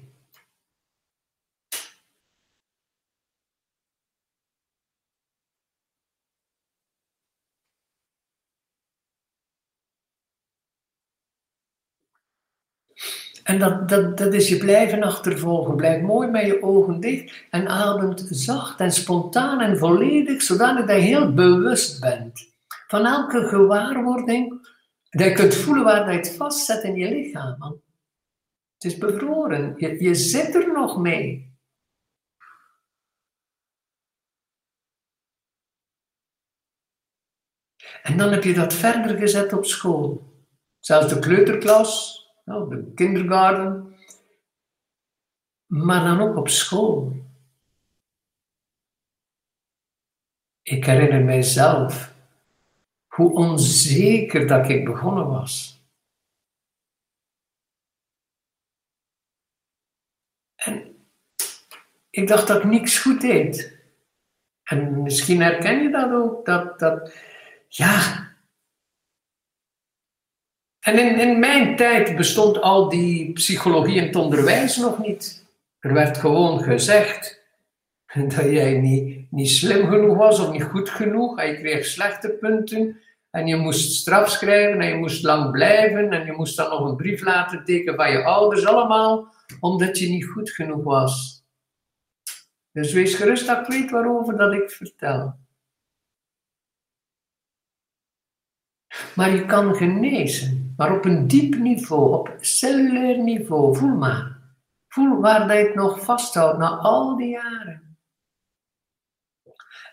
En 13.42 13.58
dat, 13.58 13.88
dat, 13.88 14.18
dat 14.18 14.34
is 14.34 14.48
je 14.48 14.56
blijven 14.56 15.02
achtervolgen. 15.02 15.76
Blijf 15.76 16.02
mooi 16.02 16.28
met 16.28 16.46
je 16.46 16.62
ogen 16.62 17.00
dicht 17.00 17.46
en 17.50 17.68
ademt 17.68 18.26
zacht 18.30 18.80
en 18.80 18.92
spontaan 18.92 19.60
en 19.60 19.78
volledig, 19.78 20.42
zodat 20.42 20.88
je 20.88 20.92
heel 20.92 21.34
bewust 21.34 22.00
bent 22.00 22.49
van 22.90 23.07
elke 23.07 23.48
gewaarwording. 23.48 24.68
Dat 25.11 25.26
je 25.26 25.33
kunt 25.33 25.55
voelen 25.55 25.85
waar 25.85 26.12
je 26.12 26.16
het 26.16 26.37
vastzet 26.37 26.83
in 26.83 26.94
je 26.94 27.11
lichaam. 27.11 27.62
Het 28.74 28.85
is 28.85 28.98
bevroren. 28.98 29.74
Je, 29.76 30.03
je 30.03 30.14
zit 30.14 30.55
er 30.55 30.72
nog 30.72 30.98
mee. 30.98 31.59
En 38.03 38.16
dan 38.16 38.33
heb 38.33 38.44
je 38.44 38.55
dat 38.55 38.74
verder 38.74 39.18
gezet 39.18 39.53
op 39.53 39.64
school. 39.64 40.33
Zelfs 40.79 41.09
de 41.09 41.18
kleuterklas, 41.18 42.24
de 42.44 42.92
kindergarten, 42.94 43.96
maar 45.66 46.05
dan 46.05 46.20
ook 46.20 46.37
op 46.37 46.48
school. 46.48 47.12
Ik 50.62 50.85
herinner 50.85 51.24
mijzelf 51.24 52.18
hoe 53.14 53.32
onzeker 53.32 54.46
dat 54.46 54.68
ik 54.68 54.84
begonnen 54.84 55.26
was. 55.26 55.84
En 60.54 61.06
ik 62.10 62.28
dacht 62.28 62.46
dat 62.46 62.58
ik 62.58 62.70
niks 62.70 62.98
goed 62.98 63.20
deed. 63.20 63.78
En 64.62 65.02
misschien 65.02 65.40
herken 65.40 65.82
je 65.82 65.90
dat 65.90 66.12
ook, 66.12 66.44
dat, 66.44 66.78
dat 66.78 67.14
ja, 67.68 68.28
en 70.80 70.98
in, 70.98 71.18
in 71.18 71.38
mijn 71.38 71.76
tijd 71.76 72.16
bestond 72.16 72.60
al 72.60 72.88
die 72.88 73.32
psychologie 73.32 73.96
in 73.96 74.06
het 74.06 74.16
onderwijs 74.16 74.76
nog 74.76 74.98
niet. 74.98 75.46
Er 75.78 75.92
werd 75.92 76.18
gewoon 76.18 76.62
gezegd 76.62 77.42
dat 78.14 78.32
jij 78.32 78.78
niet, 78.78 79.19
niet 79.30 79.50
slim 79.50 79.88
genoeg 79.88 80.16
was 80.16 80.40
of 80.40 80.52
niet 80.52 80.62
goed 80.62 80.88
genoeg. 80.88 81.38
En 81.38 81.50
je 81.50 81.56
kreeg 81.58 81.84
slechte 81.84 82.30
punten. 82.30 83.00
En 83.30 83.46
je 83.46 83.56
moest 83.56 83.92
straf 83.92 84.30
schrijven 84.30 84.80
en 84.80 84.88
je 84.88 84.96
moest 84.96 85.22
lang 85.22 85.50
blijven. 85.50 86.10
En 86.10 86.26
je 86.26 86.32
moest 86.32 86.56
dan 86.56 86.70
nog 86.70 86.88
een 86.88 86.96
brief 86.96 87.22
laten 87.22 87.64
tekenen 87.64 87.94
van 87.94 88.10
je 88.10 88.24
ouders. 88.24 88.66
Allemaal 88.66 89.34
omdat 89.60 89.98
je 89.98 90.08
niet 90.08 90.26
goed 90.26 90.50
genoeg 90.50 90.84
was. 90.84 91.44
Dus 92.72 92.92
wees 92.92 93.14
gerust 93.14 93.46
dat 93.46 93.68
weet 93.68 93.90
waarover 93.90 94.36
dat 94.36 94.52
ik 94.52 94.70
vertel. 94.70 95.38
Maar 99.14 99.30
je 99.30 99.46
kan 99.46 99.74
genezen, 99.74 100.74
maar 100.76 100.96
op 100.96 101.04
een 101.04 101.26
diep 101.26 101.54
niveau, 101.54 102.12
op 102.12 102.36
cellulair 102.40 103.18
niveau. 103.18 103.76
Voel 103.76 103.96
maar. 103.96 104.38
Voel 104.88 105.20
waar 105.20 105.56
je 105.56 105.66
het 105.66 105.74
nog 105.74 106.04
vasthoudt 106.04 106.58
na 106.58 106.68
al 106.68 107.16
die 107.16 107.28
jaren. 107.28 107.89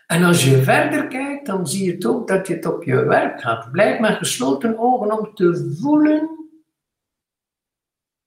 En 0.08 0.24
als 0.24 0.44
je 0.44 0.62
verder 0.62 1.06
kijkt, 1.06 1.46
dan 1.46 1.66
zie 1.66 1.84
je 1.84 2.08
ook 2.08 2.28
dat 2.28 2.46
je 2.46 2.54
het 2.54 2.66
op 2.66 2.84
je 2.84 3.04
werk 3.04 3.40
gaat. 3.40 3.72
Blijf 3.72 4.00
met 4.00 4.16
gesloten 4.16 4.78
ogen 4.78 5.18
om 5.18 5.34
te 5.34 5.76
voelen 5.80 6.48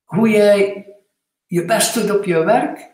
hoe 0.04 0.30
jij 0.30 0.86
je 1.46 1.66
best 1.66 1.94
doet 1.94 2.18
op 2.18 2.26
je 2.26 2.44
werk. 2.44 2.92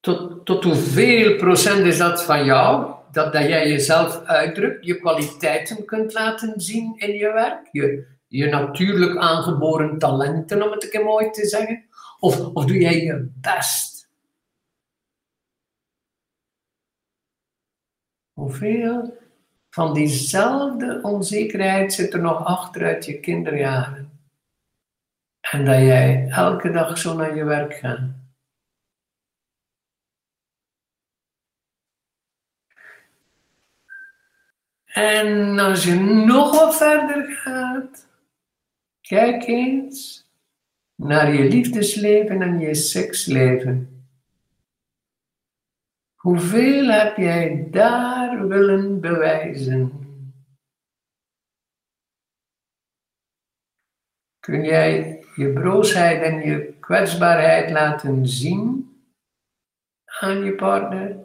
Tot, 0.00 0.46
tot 0.46 0.64
hoeveel 0.64 1.36
procent 1.36 1.84
is 1.84 1.98
dat 1.98 2.24
van 2.24 2.44
jou? 2.44 2.98
dat, 3.12 3.32
dat 3.32 3.42
jij 3.42 3.68
jezelf 3.68 4.24
uitdrukt, 4.24 4.86
je 4.86 4.98
kwaliteiten 4.98 5.84
kunt 5.84 6.12
laten 6.12 6.60
zien 6.60 6.94
in 6.96 7.12
je 7.12 7.32
werk, 7.32 7.68
je, 7.72 8.06
je 8.26 8.46
natuurlijk 8.46 9.16
aangeboren 9.16 9.98
talenten, 9.98 10.62
om 10.62 10.70
het 10.70 10.84
een 10.84 10.90
keer 10.90 11.04
mooi 11.04 11.30
te 11.30 11.46
zeggen, 11.46 11.84
of, 12.18 12.40
of 12.54 12.64
doe 12.64 12.78
jij 12.78 13.02
je 13.02 13.30
best? 13.40 13.99
Hoeveel 18.40 19.18
van 19.70 19.94
diezelfde 19.94 21.00
onzekerheid 21.02 21.92
zit 21.92 22.14
er 22.14 22.20
nog 22.20 22.44
achter 22.44 22.84
uit 22.84 23.04
je 23.04 23.20
kinderjaren? 23.20 24.20
En 25.40 25.64
dat 25.64 25.78
jij 25.78 26.28
elke 26.28 26.70
dag 26.70 26.98
zo 26.98 27.16
naar 27.16 27.36
je 27.36 27.44
werk 27.44 27.74
gaat. 27.74 28.00
En 34.84 35.58
als 35.58 35.84
je 35.84 35.94
nog 36.26 36.76
verder 36.76 37.32
gaat, 37.32 38.08
kijk 39.00 39.46
eens 39.46 40.30
naar 40.94 41.34
je 41.34 41.48
liefdesleven 41.48 42.42
en 42.42 42.58
je 42.58 42.74
seksleven. 42.74 43.89
Hoeveel 46.20 46.88
heb 46.88 47.16
jij 47.16 47.68
daar 47.70 48.48
willen 48.48 49.00
bewijzen? 49.00 49.92
Kun 54.38 54.64
jij 54.64 55.24
je 55.34 55.52
broosheid 55.52 56.22
en 56.22 56.40
je 56.40 56.76
kwetsbaarheid 56.80 57.70
laten 57.70 58.26
zien 58.26 58.90
aan 60.20 60.44
je 60.44 60.54
partner? 60.54 61.16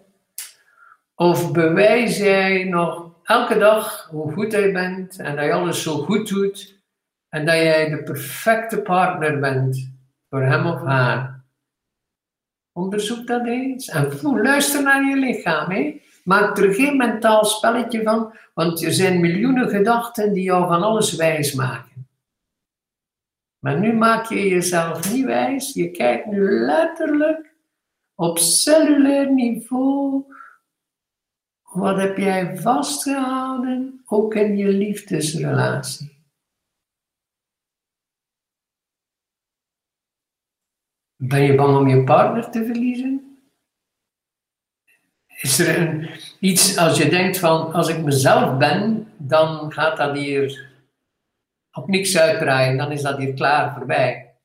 Of 1.15 1.51
bewijs 1.51 2.17
jij 2.17 2.63
nog 2.63 3.11
elke 3.23 3.57
dag 3.57 4.09
hoe 4.09 4.31
goed 4.31 4.51
jij 4.51 4.71
bent 4.71 5.19
en 5.19 5.35
dat 5.35 5.45
je 5.45 5.53
alles 5.53 5.83
zo 5.83 5.97
goed 5.97 6.27
doet 6.27 6.83
en 7.29 7.45
dat 7.45 7.55
jij 7.55 7.89
de 7.89 8.03
perfecte 8.03 8.81
partner 8.81 9.39
bent 9.39 9.91
voor 10.29 10.41
hem 10.41 10.65
of 10.65 10.81
haar. 10.81 11.34
Onderzoek 12.75 13.27
dat 13.27 13.45
eens 13.45 13.87
en 13.87 14.19
luister 14.21 14.83
naar 14.83 15.05
je 15.05 15.15
lichaam. 15.15 15.71
Hè? 15.71 16.01
Maak 16.23 16.57
er 16.57 16.73
geen 16.73 16.97
mentaal 16.97 17.45
spelletje 17.45 18.03
van, 18.03 18.33
want 18.53 18.83
er 18.83 18.93
zijn 18.93 19.19
miljoenen 19.19 19.69
gedachten 19.69 20.33
die 20.33 20.43
jou 20.43 20.67
van 20.67 20.83
alles 20.83 21.15
wijs 21.15 21.53
maken. 21.53 22.07
Maar 23.59 23.79
nu 23.79 23.93
maak 23.93 24.25
je 24.25 24.49
jezelf 24.49 25.13
niet 25.13 25.25
wijs, 25.25 25.73
je 25.73 25.91
kijkt 25.91 26.25
nu 26.25 26.41
letterlijk 26.41 27.53
Op 28.15 28.37
cellulair 28.37 29.31
niveau, 29.31 30.23
wat 31.61 31.97
heb 31.97 32.17
jij 32.17 32.57
vastgehouden, 32.57 34.01
ook 34.05 34.35
in 34.35 34.57
je 34.57 34.67
liefdesrelatie? 34.67 36.14
Ben 41.15 41.41
je 41.41 41.55
bang 41.55 41.77
om 41.77 41.87
je 41.87 42.03
partner 42.03 42.51
te 42.51 42.65
verliezen? 42.65 43.39
Is 45.41 45.59
er 45.59 45.79
een, 45.79 46.09
iets 46.39 46.77
als 46.77 46.97
je 46.97 47.09
denkt 47.09 47.37
van, 47.37 47.73
als 47.73 47.87
ik 47.87 48.03
mezelf 48.03 48.57
ben, 48.57 49.11
dan 49.17 49.71
gaat 49.71 49.97
dat 49.97 50.17
hier 50.17 50.73
op 51.71 51.87
niks 51.87 52.17
uitdraaien, 52.17 52.77
dan 52.77 52.91
is 52.91 53.01
dat 53.01 53.17
hier 53.17 53.33
klaar, 53.33 53.73
voorbij. 53.73 54.35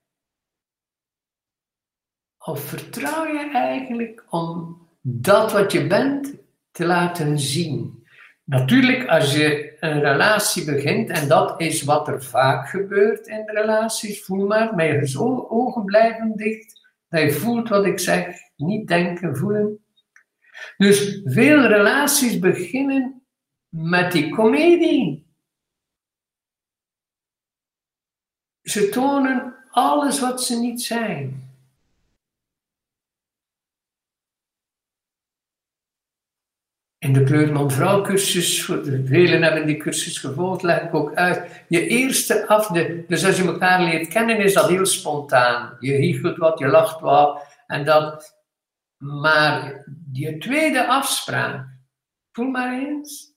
Of 2.38 2.61
vertrouw 2.61 3.26
je 3.26 3.50
eigenlijk 3.52 4.24
om 4.28 4.78
dat 5.00 5.52
wat 5.52 5.72
je 5.72 5.87
bent 5.87 6.35
te 6.70 6.87
laten 6.87 7.38
zien? 7.38 8.06
Natuurlijk, 8.44 9.09
als 9.09 9.35
je 9.35 9.69
een 9.80 10.00
relatie 10.00 10.64
begint, 10.64 11.10
en 11.10 11.28
dat 11.28 11.60
is 11.60 11.82
wat 11.82 12.08
er 12.08 12.24
vaak 12.24 12.68
gebeurt 12.68 13.26
in 13.26 13.42
relaties, 13.46 14.24
voel 14.24 14.46
maar, 14.46 14.84
je 14.84 15.48
ogen 15.50 15.84
blijven 15.84 16.36
dicht, 16.36 16.88
dat 17.08 17.20
je 17.20 17.32
voelt 17.32 17.68
wat 17.68 17.84
ik 17.86 17.98
zeg, 17.98 18.36
niet 18.56 18.88
denken, 18.88 19.36
voelen. 19.36 19.84
Dus 20.76 21.20
veel 21.24 21.66
relaties 21.66 22.38
beginnen 22.38 23.22
met 23.68 24.12
die 24.12 24.28
komedie. 24.28 25.26
Ze 28.62 28.88
tonen 28.88 29.54
alles 29.70 30.20
wat 30.20 30.42
ze 30.42 30.58
niet 30.58 30.82
zijn. 30.82 31.49
In 37.00 37.12
de 37.12 37.22
Kleurman 37.22 38.02
cursus, 38.02 38.64
voor 38.64 38.82
de 38.82 39.06
velen 39.06 39.42
hebben 39.42 39.66
die 39.66 39.76
cursus 39.76 40.18
gevolgd, 40.18 40.62
leg 40.62 40.80
ik 40.80 40.94
ook 40.94 41.14
uit. 41.14 41.64
Je 41.68 41.86
eerste 41.86 42.48
af, 42.48 42.66
de, 42.66 43.04
dus 43.08 43.24
als 43.24 43.36
je 43.36 43.44
elkaar 43.44 43.82
leert 43.82 44.08
kennen, 44.08 44.38
is 44.38 44.52
dat 44.52 44.68
heel 44.68 44.86
spontaan. 44.86 45.76
Je 45.78 45.92
hiechelt 45.92 46.36
wat, 46.36 46.58
je 46.58 46.66
lacht 46.66 47.00
wat, 47.00 47.46
en 47.66 47.84
dat. 47.84 48.36
Maar 48.96 49.84
je 50.12 50.38
tweede 50.38 50.86
afspraak, 50.86 51.66
voel 52.32 52.50
maar 52.50 52.72
eens. 52.72 53.34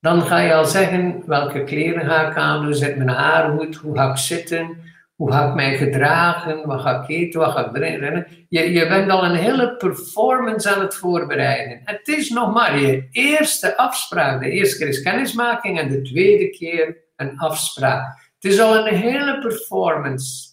Dan 0.00 0.22
ga 0.22 0.38
je 0.38 0.54
al 0.54 0.64
zeggen 0.64 1.26
welke 1.26 1.64
kleren 1.64 2.06
ga 2.06 2.30
ik 2.30 2.36
aan, 2.36 2.64
hoe 2.64 2.74
zit 2.74 2.96
mijn 2.96 3.08
haar 3.08 3.58
goed, 3.58 3.76
hoe 3.76 3.96
ga 3.96 4.10
ik 4.10 4.16
zitten, 4.16 4.78
hoe 5.16 5.32
ga 5.32 5.48
ik 5.48 5.54
mij 5.54 5.76
gedragen, 5.76 6.66
wat 6.66 6.80
ga 6.80 7.02
ik 7.02 7.08
eten, 7.08 7.40
wat 7.40 7.52
ga 7.52 7.66
ik 7.66 7.74
drinken. 7.74 8.26
Je, 8.48 8.72
je 8.72 8.88
bent 8.88 9.10
al 9.10 9.24
een 9.24 9.36
hele 9.36 9.76
performance 9.76 10.74
aan 10.74 10.80
het 10.80 10.94
voorbereiden. 10.94 11.80
Het 11.84 12.08
is 12.08 12.30
nog 12.30 12.52
maar 12.52 12.80
je 12.80 13.08
eerste 13.10 13.76
afspraak. 13.76 14.42
De 14.42 14.50
eerste 14.50 14.78
keer 14.78 14.88
is 14.88 15.02
kennismaking 15.02 15.78
en 15.78 15.88
de 15.88 16.02
tweede 16.02 16.50
keer 16.50 16.96
een 17.16 17.38
afspraak. 17.38 18.32
Het 18.40 18.52
is 18.52 18.60
al 18.60 18.86
een 18.86 18.94
hele 18.94 19.38
performance. 19.38 20.52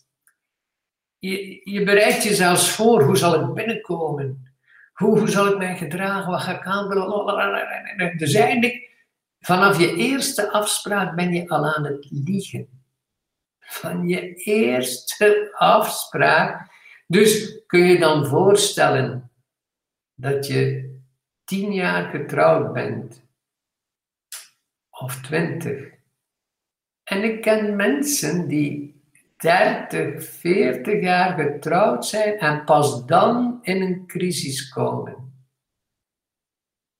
Je, 1.20 1.62
je 1.64 1.84
bereidt 1.84 2.24
je 2.24 2.36
zelfs 2.36 2.72
voor, 2.72 3.04
hoe 3.04 3.18
zal 3.18 3.42
ik 3.42 3.54
binnenkomen? 3.54 4.54
Hoe, 4.94 5.20
hoe 5.20 5.30
zal 5.30 5.48
ik 5.48 5.58
mij 5.58 5.78
gedragen? 5.78 6.32
Wat 6.32 6.42
ga 6.42 6.60
ik 6.60 6.66
aan? 6.66 6.90
Dus 8.18 8.34
eigenlijk, 8.34 8.90
vanaf 9.40 9.80
je 9.80 9.96
eerste 9.96 10.52
afspraak 10.52 11.16
ben 11.16 11.34
je 11.34 11.50
al 11.50 11.66
aan 11.66 11.86
het 11.86 12.08
liegen 12.10 12.81
van 13.72 14.08
je 14.08 14.34
eerste 14.34 15.54
afspraak. 15.58 16.70
Dus 17.08 17.64
kun 17.68 17.86
je 17.86 18.00
dan 18.00 18.26
voorstellen 18.26 19.32
dat 20.16 20.48
je 20.48 20.90
tien 21.44 21.74
jaar 21.74 22.10
getrouwd 22.10 22.74
bent, 22.74 23.24
of 24.90 25.22
twintig. 25.22 25.90
En 27.04 27.24
ik 27.24 27.42
ken 27.42 27.76
mensen 27.76 28.48
die 28.48 29.02
30, 29.38 30.24
40 30.24 31.02
jaar 31.02 31.40
getrouwd 31.40 32.06
zijn 32.06 32.38
en 32.38 32.64
pas 32.64 33.06
dan 33.06 33.60
in 33.62 33.82
een 33.82 34.08
crisis 34.08 34.70
komen. 34.70 35.34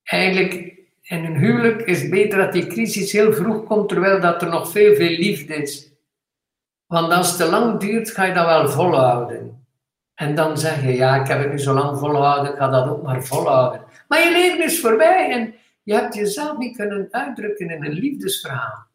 Eigenlijk 0.04 0.54
in 1.02 1.26
een 1.26 1.38
huwelijk 1.38 1.82
is 1.82 2.10
beter 2.10 2.38
dat 2.38 2.54
die 2.54 2.68
crisis 2.68 3.12
heel 3.12 3.34
vroeg 3.34 3.64
komt, 3.64 3.90
terwijl 3.90 4.22
dat 4.22 4.42
er 4.42 4.50
nog 4.50 4.72
veel, 4.72 4.96
veel 4.96 5.18
liefde 5.18 5.56
is. 5.56 5.91
Want 6.92 7.12
als 7.12 7.28
het 7.28 7.38
te 7.38 7.46
lang 7.46 7.80
duurt, 7.80 8.12
ga 8.12 8.24
je 8.24 8.34
dat 8.34 8.46
wel 8.46 8.70
volhouden. 8.70 9.66
En 10.14 10.36
dan 10.36 10.58
zeg 10.58 10.82
je, 10.82 10.94
ja, 10.94 11.22
ik 11.22 11.28
heb 11.28 11.40
het 11.40 11.52
nu 11.52 11.60
zo 11.60 11.74
lang 11.74 12.00
volhouden, 12.00 12.52
ik 12.52 12.58
ga 12.58 12.68
dat 12.68 12.90
ook 12.90 13.04
maar 13.04 13.24
volhouden. 13.24 13.84
Maar 14.08 14.20
je 14.20 14.32
leven 14.32 14.64
is 14.64 14.80
voorbij 14.80 15.32
en 15.32 15.54
je 15.84 15.94
hebt 15.94 16.16
jezelf 16.16 16.58
niet 16.58 16.76
kunnen 16.76 17.08
uitdrukken 17.12 17.70
in 17.70 17.84
een 17.84 17.92
liefdesverhaal. 17.92 18.88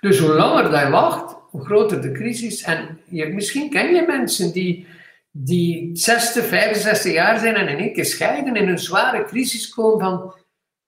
Dus 0.00 0.18
hoe 0.18 0.32
langer 0.34 0.84
je 0.84 0.90
wacht, 0.90 1.36
hoe 1.50 1.64
groter 1.64 2.02
de 2.02 2.12
crisis. 2.12 2.62
En 2.62 3.00
je, 3.08 3.26
misschien 3.26 3.70
ken 3.70 3.94
je 3.94 4.04
mensen 4.06 4.52
die, 4.52 4.86
die 5.30 5.96
60, 5.96 6.46
65 6.46 7.12
jaar 7.12 7.38
zijn 7.38 7.54
en 7.54 7.68
in 7.68 7.78
één 7.78 7.92
keer 7.92 8.04
scheiden, 8.04 8.56
in 8.56 8.68
een 8.68 8.78
zware 8.78 9.24
crisis 9.24 9.68
komen 9.68 10.00
van, 10.00 10.34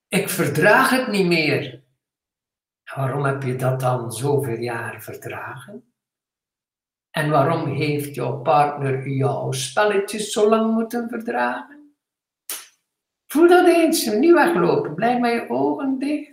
ik 0.09 0.29
verdraag 0.29 0.91
het 0.91 1.09
niet 1.09 1.27
meer. 1.27 1.84
Waarom 2.95 3.25
heb 3.25 3.43
je 3.43 3.57
dat 3.57 3.81
dan 3.81 4.13
zoveel 4.13 4.59
jaar 4.59 5.03
verdragen? 5.03 5.95
En 7.11 7.31
waarom 7.31 7.67
heeft 7.67 8.15
jouw 8.15 8.41
partner 8.41 9.09
jouw 9.09 9.53
spelletjes 9.53 10.33
zo 10.33 10.49
lang 10.49 10.73
moeten 10.75 11.09
verdragen? 11.09 11.97
Voel 13.27 13.49
dat 13.49 13.67
eens, 13.67 14.07
niet 14.07 14.33
weglopen, 14.33 14.95
blijf 14.95 15.19
met 15.19 15.33
je 15.33 15.51
ogen 15.51 15.99
dicht. 15.99 16.33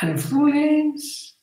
En 0.00 0.20
voel 0.20 0.52
eens 0.52 1.38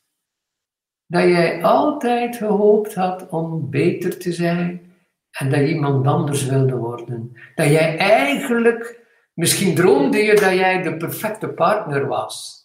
dat 1.06 1.24
jij 1.24 1.64
altijd 1.64 2.36
gehoopt 2.36 2.94
had 2.96 3.30
om 3.30 3.70
beter 3.70 4.20
te 4.20 4.34
zijn 4.34 4.96
en 5.32 5.50
dat 5.50 5.60
iemand 5.60 6.08
anders 6.08 6.46
wilde 6.46 6.76
worden. 6.76 7.32
Dat 7.56 7.68
jij 7.68 7.98
eigenlijk, 7.98 9.08
misschien 9.34 9.76
droomde 9.76 10.18
je 10.18 10.36
dat 10.36 10.54
jij 10.54 10.82
de 10.82 10.98
perfecte 10.98 11.50
partner 11.50 12.08
was. 12.08 12.61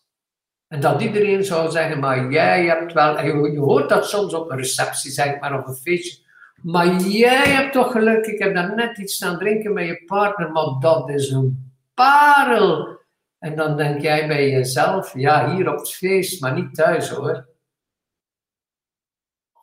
En 0.68 0.80
dat 0.80 1.02
iedereen 1.02 1.44
zou 1.44 1.70
zeggen, 1.70 2.00
maar 2.00 2.30
jij 2.30 2.66
hebt 2.66 2.92
wel, 2.92 3.24
je 3.24 3.58
hoort 3.58 3.88
dat 3.88 4.08
soms 4.08 4.34
op 4.34 4.50
een 4.50 4.56
receptie, 4.56 5.10
zeg 5.10 5.40
maar, 5.40 5.60
of 5.60 5.66
een 5.66 5.74
feestje. 5.74 6.24
Maar 6.62 6.96
jij 6.96 7.48
hebt 7.48 7.72
toch 7.72 7.92
geluk, 7.92 8.26
ik 8.26 8.38
heb 8.38 8.54
daar 8.54 8.74
net 8.74 8.98
iets 8.98 9.14
staan 9.14 9.38
drinken 9.38 9.72
met 9.72 9.86
je 9.86 10.04
partner, 10.04 10.50
maar 10.52 10.76
dat 10.80 11.10
is 11.10 11.30
een 11.30 11.72
parel. 11.94 12.98
En 13.38 13.56
dan 13.56 13.76
denk 13.76 14.00
jij 14.00 14.26
bij 14.26 14.50
jezelf, 14.50 15.14
ja, 15.14 15.54
hier 15.54 15.72
op 15.72 15.78
het 15.78 15.92
feest, 15.92 16.40
maar 16.40 16.52
niet 16.52 16.74
thuis 16.74 17.08
hoor. 17.08 17.48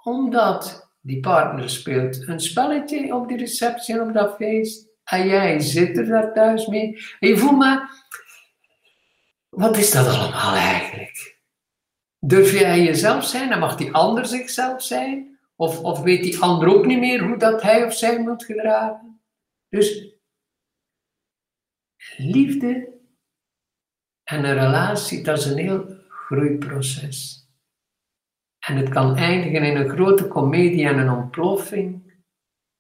Omdat 0.04 0.92
die 1.02 1.20
partner 1.20 1.70
speelt 1.70 2.28
een 2.28 2.40
spelletje 2.40 3.16
op 3.16 3.28
die 3.28 3.38
receptie 3.38 3.96
en 3.96 4.02
op 4.02 4.14
dat 4.14 4.36
feest. 4.36 4.88
En 5.04 5.28
jij 5.28 5.60
zit 5.60 5.98
er 5.98 6.06
daar 6.06 6.34
thuis 6.34 6.68
mee. 6.68 6.98
En 7.20 7.30
je 7.30 7.38
voelt 7.38 7.58
maar, 7.58 7.90
wat 9.56 9.78
is 9.78 9.92
dat 9.92 10.08
allemaal 10.08 10.56
eigenlijk? 10.56 11.42
Durf 12.20 12.52
jij 12.52 12.84
jezelf 12.84 13.26
zijn 13.26 13.52
en 13.52 13.60
mag 13.60 13.76
die 13.76 13.94
ander 13.94 14.26
zichzelf 14.26 14.84
zijn? 14.84 15.40
Of, 15.56 15.80
of 15.80 16.02
weet 16.02 16.24
die 16.24 16.40
ander 16.40 16.76
ook 16.76 16.86
niet 16.86 17.00
meer 17.00 17.24
hoe 17.24 17.38
dat 17.38 17.62
hij 17.62 17.86
of 17.86 17.94
zij 17.94 18.22
moet 18.22 18.46
gedragen? 18.46 19.22
Dus 19.70 20.18
liefde 22.18 23.02
en 24.24 24.44
een 24.44 24.54
relatie, 24.54 25.24
dat 25.24 25.38
is 25.38 25.46
een 25.46 25.58
heel 25.58 25.86
groeiproces. 26.08 27.48
En 28.60 28.76
het 28.76 28.90
kan 28.90 29.16
eindigen 29.16 29.64
in 29.64 29.76
een 29.76 29.90
grote 29.90 30.28
komedie 30.28 30.88
en 30.88 30.98
een 30.98 31.10
ontploffing, 31.10 32.14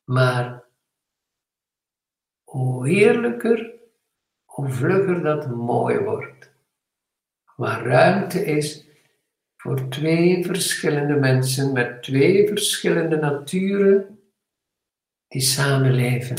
maar 0.03 0.63
hoe 2.43 2.87
heerlijker, 2.87 3.73
hoe 4.45 4.69
vlugger 4.69 5.21
dat 5.23 5.55
mooi 5.55 5.99
wordt 5.99 6.52
waar 7.55 7.85
ruimte 7.85 8.45
is 8.45 8.85
voor 9.57 9.89
twee 9.89 10.45
verschillende 10.45 11.15
mensen 11.15 11.73
met 11.73 12.03
twee 12.03 12.47
verschillende 12.47 13.15
naturen 13.15 14.19
die 15.27 15.41
samenleven. 15.41 16.37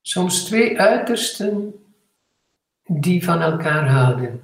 Soms 0.00 0.44
twee 0.44 0.80
uitersten 0.80 1.84
die 2.82 3.24
van 3.24 3.40
elkaar 3.40 3.88
houden. 3.88 4.40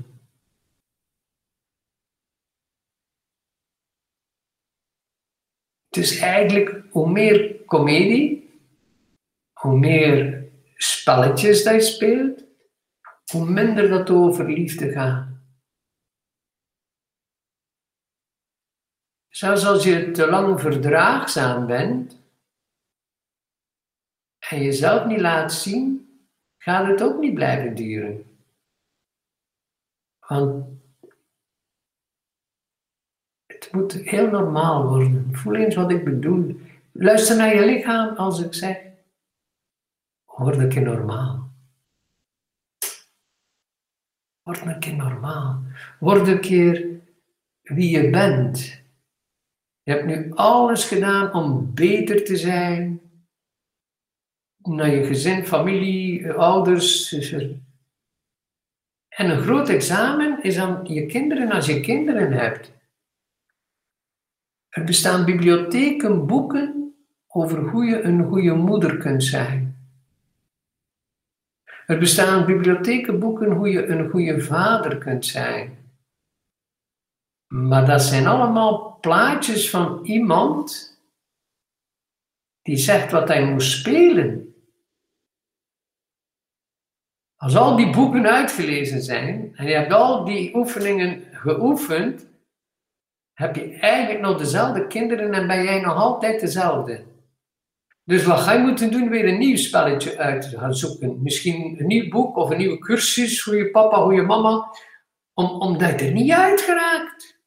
Het 5.87 5.97
is 5.97 6.19
eigenlijk 6.19 6.83
hoe 6.91 7.11
meer 7.11 7.55
komedie, 7.65 8.51
hoe 9.53 9.79
meer 9.79 10.49
spelletjes 10.75 11.63
dat 11.65 11.85
speelt, 11.85 12.45
hoe 13.33 13.51
minder 13.51 13.89
dat 13.89 14.11
over 14.11 14.51
liefde 14.51 14.93
gaat. 14.93 15.27
Zelfs 19.29 19.67
als 19.67 19.85
je 19.85 20.11
te 20.11 20.27
lang 20.27 20.61
verdraagzaam 20.61 21.67
bent 21.67 22.21
en 24.39 24.63
jezelf 24.63 25.07
niet 25.07 25.21
laat 25.21 25.53
zien, 25.53 26.03
gaat 26.59 26.87
het 26.87 27.03
ook 27.03 27.21
niet 27.21 27.35
blijven 27.35 27.75
duren. 27.75 28.39
Want 30.19 30.67
het 33.47 33.73
moet 33.73 33.93
heel 33.93 34.31
normaal 34.31 34.89
worden. 34.89 35.37
Voel 35.37 35.55
eens 35.55 35.75
wat 35.75 35.91
ik 35.91 36.05
bedoel. 36.05 36.61
Luister 36.93 37.37
naar 37.37 37.55
je 37.55 37.65
lichaam 37.65 38.17
als 38.17 38.41
ik 38.41 38.55
zeg, 38.55 38.83
word 40.25 40.57
een 40.57 40.69
keer 40.69 40.83
normaal. 40.83 41.42
Word 44.43 44.61
een 44.61 44.79
keer 44.79 44.97
normaal. 44.97 45.63
Word 45.99 46.29
een 46.29 46.41
keer 46.41 46.87
wie 47.63 47.91
je 47.91 48.11
bent. 48.11 48.83
Je 49.83 49.93
hebt 49.93 50.07
nu 50.07 50.33
alles 50.35 50.85
gedaan 50.85 51.33
om 51.33 51.75
beter 51.75 52.25
te 52.25 52.37
zijn. 52.37 53.01
Naar 54.57 54.91
je 54.91 55.05
gezin, 55.05 55.47
familie, 55.47 56.33
ouders. 56.33 57.13
En 59.09 59.31
een 59.31 59.41
groot 59.41 59.69
examen 59.69 60.43
is 60.43 60.59
aan 60.59 60.85
je 60.85 61.07
kinderen 61.07 61.51
als 61.51 61.67
je 61.67 61.81
kinderen 61.81 62.33
hebt. 62.33 62.73
Er 64.69 64.85
bestaan 64.85 65.25
bibliotheken, 65.25 66.27
boeken 66.27 66.95
over 67.29 67.59
hoe 67.59 67.85
je 67.85 68.03
een 68.03 68.25
goede 68.25 68.55
moeder 68.55 68.97
kunt 68.97 69.25
zijn. 69.25 69.62
Er 71.93 71.99
bestaan 71.99 72.47
bibliotheken, 72.47 73.19
boeken 73.19 73.51
hoe 73.51 73.69
je 73.69 73.87
een 73.87 74.11
goede 74.11 74.41
vader 74.41 74.99
kunt 74.99 75.27
zijn. 75.27 75.93
Maar 77.47 77.87
dat 77.87 78.03
zijn 78.03 78.27
allemaal 78.27 78.99
plaatjes 79.01 79.71
van 79.71 80.05
iemand 80.05 80.91
die 82.63 82.77
zegt 82.77 83.11
wat 83.13 83.29
hij 83.29 83.45
moet 83.45 83.63
spelen. 83.63 84.55
Als 87.37 87.57
al 87.57 87.77
die 87.77 87.91
boeken 87.91 88.27
uitgelezen 88.27 89.03
zijn 89.03 89.57
en 89.57 89.67
je 89.67 89.75
hebt 89.75 89.93
al 89.93 90.25
die 90.25 90.57
oefeningen 90.57 91.23
geoefend, 91.33 92.27
heb 93.33 93.57
je 93.57 93.79
eigenlijk 93.79 94.21
nog 94.21 94.39
dezelfde 94.39 94.87
kinderen 94.87 95.33
en 95.33 95.47
ben 95.47 95.63
jij 95.63 95.81
nog 95.81 95.95
altijd 95.95 96.41
dezelfde. 96.41 97.12
Dus 98.05 98.25
wat 98.25 98.41
ga 98.41 98.53
je 98.53 98.59
moeten 98.59 98.91
doen? 98.91 99.09
Weer 99.09 99.29
een 99.29 99.39
nieuw 99.39 99.57
spelletje 99.57 100.19
uit 100.19 100.45
gaan 100.45 100.75
zoeken. 100.75 101.23
Misschien 101.23 101.77
een 101.79 101.87
nieuw 101.87 102.09
boek 102.09 102.37
of 102.37 102.51
een 102.51 102.59
nieuwe 102.59 102.79
cursus 102.79 103.43
voor 103.43 103.57
je 103.57 103.71
papa, 103.71 104.03
voor 104.03 104.15
je 104.15 104.23
mama, 104.23 104.75
om, 105.35 105.47
omdat 105.47 106.01
je 106.01 106.07
er 106.07 106.13
niet 106.13 106.31
uit 106.31 106.61
geraakt. 106.61 107.41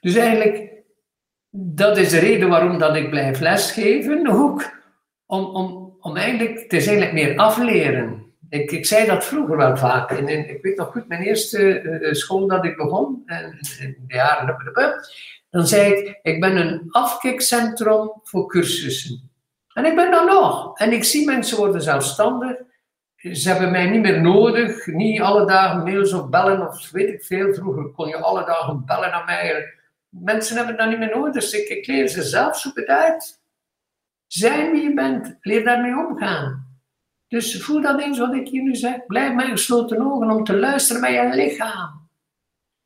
Dus 0.00 0.14
eigenlijk, 0.14 0.72
dat 1.50 1.96
is 1.96 2.10
de 2.10 2.18
reden 2.18 2.48
waarom 2.48 2.78
dat 2.78 2.96
ik 2.96 3.10
blijf 3.10 3.40
lesgeven 3.40 4.26
ook. 4.26 4.76
Om, 5.26 5.44
om, 5.44 5.96
om 6.00 6.16
eigenlijk, 6.16 6.60
het 6.60 6.72
is 6.72 6.86
eigenlijk 6.86 7.12
meer 7.12 7.36
afleren. 7.36 8.32
Ik, 8.48 8.70
ik 8.70 8.86
zei 8.86 9.06
dat 9.06 9.24
vroeger 9.24 9.56
wel 9.56 9.76
vaak. 9.76 10.10
En, 10.10 10.28
ik 10.48 10.62
weet 10.62 10.76
nog 10.76 10.90
goed, 10.92 11.08
mijn 11.08 11.22
eerste 11.22 11.82
uh, 11.82 12.12
school 12.12 12.46
dat 12.46 12.64
ik 12.64 12.76
begon, 12.76 13.22
in, 13.26 13.58
in 13.78 14.04
de 14.06 14.14
jaren, 14.14 14.46
dan 15.50 15.66
zei 15.66 15.92
ik, 15.92 16.18
ik 16.22 16.40
ben 16.40 16.56
een 16.56 16.86
afkikcentrum 16.90 18.10
voor 18.22 18.46
cursussen. 18.46 19.30
En 19.72 19.84
ik 19.84 19.94
ben 19.94 20.10
dat 20.10 20.26
nog. 20.26 20.78
En 20.78 20.92
ik 20.92 21.04
zie 21.04 21.26
mensen 21.26 21.56
worden 21.56 21.82
zelfstandig. 21.82 22.56
Ze 23.16 23.48
hebben 23.48 23.70
mij 23.70 23.90
niet 23.90 24.00
meer 24.00 24.20
nodig. 24.20 24.86
Niet 24.86 25.20
alle 25.20 25.46
dagen 25.46 25.82
mails 25.82 26.12
of 26.12 26.28
bellen 26.28 26.68
of 26.68 26.90
weet 26.90 27.08
ik 27.08 27.24
veel. 27.24 27.54
Vroeger 27.54 27.90
kon 27.90 28.08
je 28.08 28.16
alle 28.16 28.44
dagen 28.44 28.84
bellen 28.84 29.10
naar 29.10 29.24
mij. 29.24 29.74
Mensen 30.08 30.56
hebben 30.56 30.76
dat 30.76 30.88
niet 30.88 30.98
meer 30.98 31.16
nodig. 31.16 31.32
Dus 31.32 31.52
ik, 31.52 31.68
ik 31.68 31.86
leer 31.86 32.08
ze 32.08 32.22
zelf, 32.22 32.62
het 32.62 32.86
uit. 32.86 33.40
Zijn 34.26 34.72
wie 34.72 34.82
je 34.82 34.94
bent. 34.94 35.36
Leer 35.40 35.64
daarmee 35.64 36.06
omgaan. 36.06 36.66
Dus 37.28 37.62
voel 37.62 37.80
dat 37.80 38.00
eens 38.00 38.18
wat 38.18 38.34
ik 38.34 38.48
hier 38.48 38.62
nu 38.62 38.74
zeg. 38.74 39.06
Blijf 39.06 39.34
met 39.34 39.46
gesloten 39.46 40.00
ogen 40.00 40.30
om 40.30 40.44
te 40.44 40.56
luisteren 40.56 41.02
naar 41.02 41.12
je 41.12 41.34
lichaam. 41.34 42.08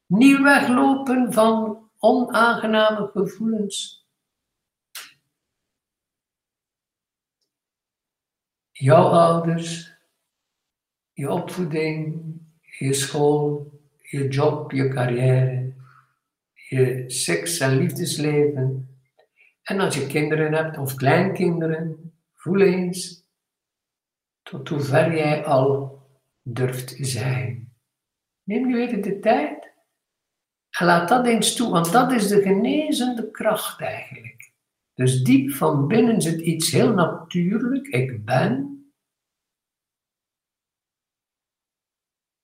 Niet 0.07 0.41
weglopen 0.41 1.33
van 1.33 1.82
onaangename 2.05 3.11
gevoelens. 3.13 4.07
Jouw 8.71 9.05
ouders, 9.05 9.93
je 11.13 11.31
opvoeding, 11.31 12.23
je 12.61 12.93
school, 12.93 13.71
je 13.99 14.29
job, 14.29 14.73
je 14.73 14.89
carrière, 14.89 15.75
je 16.53 17.11
seks- 17.11 17.59
en 17.59 17.77
liefdesleven. 17.77 18.99
En 19.63 19.81
als 19.81 19.95
je 19.95 20.07
kinderen 20.07 20.53
hebt 20.53 20.79
of 20.79 20.95
kleinkinderen, 20.95 22.15
voel 22.33 22.61
eens 22.61 23.27
tot 24.43 24.69
hoe 24.69 24.81
ver 24.81 25.15
jij 25.15 25.45
al 25.45 26.01
durft 26.43 26.97
zijn. 26.99 27.73
Neem 28.43 28.67
nu 28.67 28.81
even 28.81 29.03
de 29.03 29.19
tijd 29.19 29.72
en 30.79 30.87
laat 30.87 31.09
dat 31.09 31.27
eens 31.27 31.55
toe, 31.55 31.71
want 31.71 31.93
dat 31.93 32.13
is 32.13 32.29
de 32.29 32.43
genezende 32.43 33.31
kracht 33.31 33.81
eigenlijk. 33.81 34.53
Dus 34.95 35.23
diep 35.23 35.51
van 35.51 35.87
binnen 35.87 36.23
zit 36.23 36.41
iets 36.41 36.71
heel 36.71 36.93
natuurlijk, 36.93 37.87
ik 37.87 38.25
ben. 38.25 38.77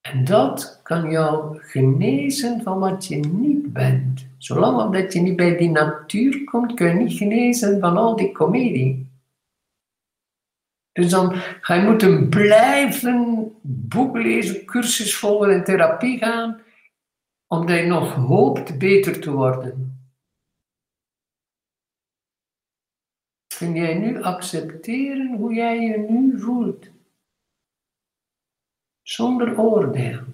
En 0.00 0.24
dat 0.24 0.80
kan 0.82 1.10
jou 1.10 1.58
genezen 1.58 2.62
van 2.62 2.78
wat 2.78 3.06
je 3.06 3.16
niet 3.16 3.72
bent. 3.72 4.26
Zolang 4.38 4.92
dat 4.92 5.12
je 5.12 5.20
niet 5.20 5.36
bij 5.36 5.56
die 5.56 5.70
natuur 5.70 6.44
komt, 6.44 6.74
kun 6.74 6.86
je 6.86 6.94
niet 6.94 7.16
genezen 7.16 7.80
van 7.80 7.96
al 7.96 8.16
die 8.16 8.32
comedie. 8.32 9.06
Dus 10.92 11.10
dan 11.10 11.32
ga 11.60 11.74
je 11.74 11.82
moeten 11.82 12.28
blijven 12.28 13.50
boeken 13.62 14.22
lezen, 14.22 14.64
cursus 14.64 15.16
volgen 15.16 15.50
en 15.50 15.64
therapie 15.64 16.18
gaan 16.18 16.60
omdat 17.48 17.78
je 17.78 17.86
nog 17.86 18.14
hoopt 18.14 18.78
beter 18.78 19.20
te 19.20 19.30
worden. 19.30 20.08
Kun 23.58 23.74
jij 23.74 23.94
nu 23.94 24.22
accepteren 24.22 25.36
hoe 25.36 25.54
jij 25.54 25.80
je 25.80 25.98
nu 25.98 26.40
voelt? 26.40 26.90
Zonder 29.02 29.60
oordeel. 29.60 30.24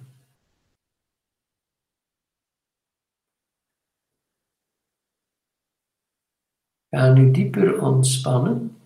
Ga 6.89 7.13
nu 7.13 7.31
dieper 7.31 7.81
ontspannen. 7.81 8.84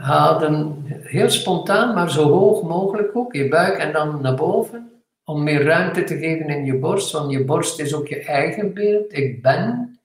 Adem 0.00 0.82
heel 0.86 1.30
spontaan, 1.30 1.94
maar 1.94 2.10
zo 2.10 2.28
hoog 2.28 2.62
mogelijk 2.62 3.16
ook, 3.16 3.34
je 3.34 3.48
buik 3.48 3.78
en 3.78 3.92
dan 3.92 4.20
naar 4.20 4.34
boven, 4.34 5.02
om 5.24 5.42
meer 5.42 5.62
ruimte 5.62 6.04
te 6.04 6.18
geven 6.18 6.48
in 6.48 6.64
je 6.64 6.76
borst, 6.76 7.12
want 7.12 7.32
je 7.32 7.44
borst 7.44 7.80
is 7.80 7.94
ook 7.94 8.08
je 8.08 8.24
eigen 8.24 8.74
beeld. 8.74 9.12
Ik 9.12 9.42
ben. 9.42 9.98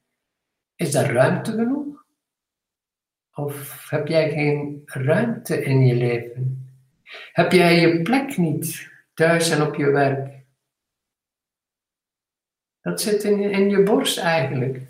Is 0.76 0.92
daar 0.92 1.12
ruimte 1.12 1.52
genoeg? 1.52 2.06
Of 3.34 3.86
heb 3.90 4.08
jij 4.08 4.30
geen 4.30 4.82
ruimte 4.86 5.64
in 5.64 5.86
je 5.86 5.96
leven? 5.96 6.72
Heb 7.32 7.52
jij 7.52 7.80
je 7.80 8.02
plek 8.02 8.38
niet 8.38 8.92
thuis 9.14 9.50
en 9.50 9.62
op 9.62 9.76
je 9.76 9.92
werk? 9.92 10.46
Dat 12.82 13.02
zit 13.02 13.24
in, 13.24 13.40
in 13.40 13.70
je 13.70 13.84
borst 13.84 14.18
eigenlijk. 14.18 14.82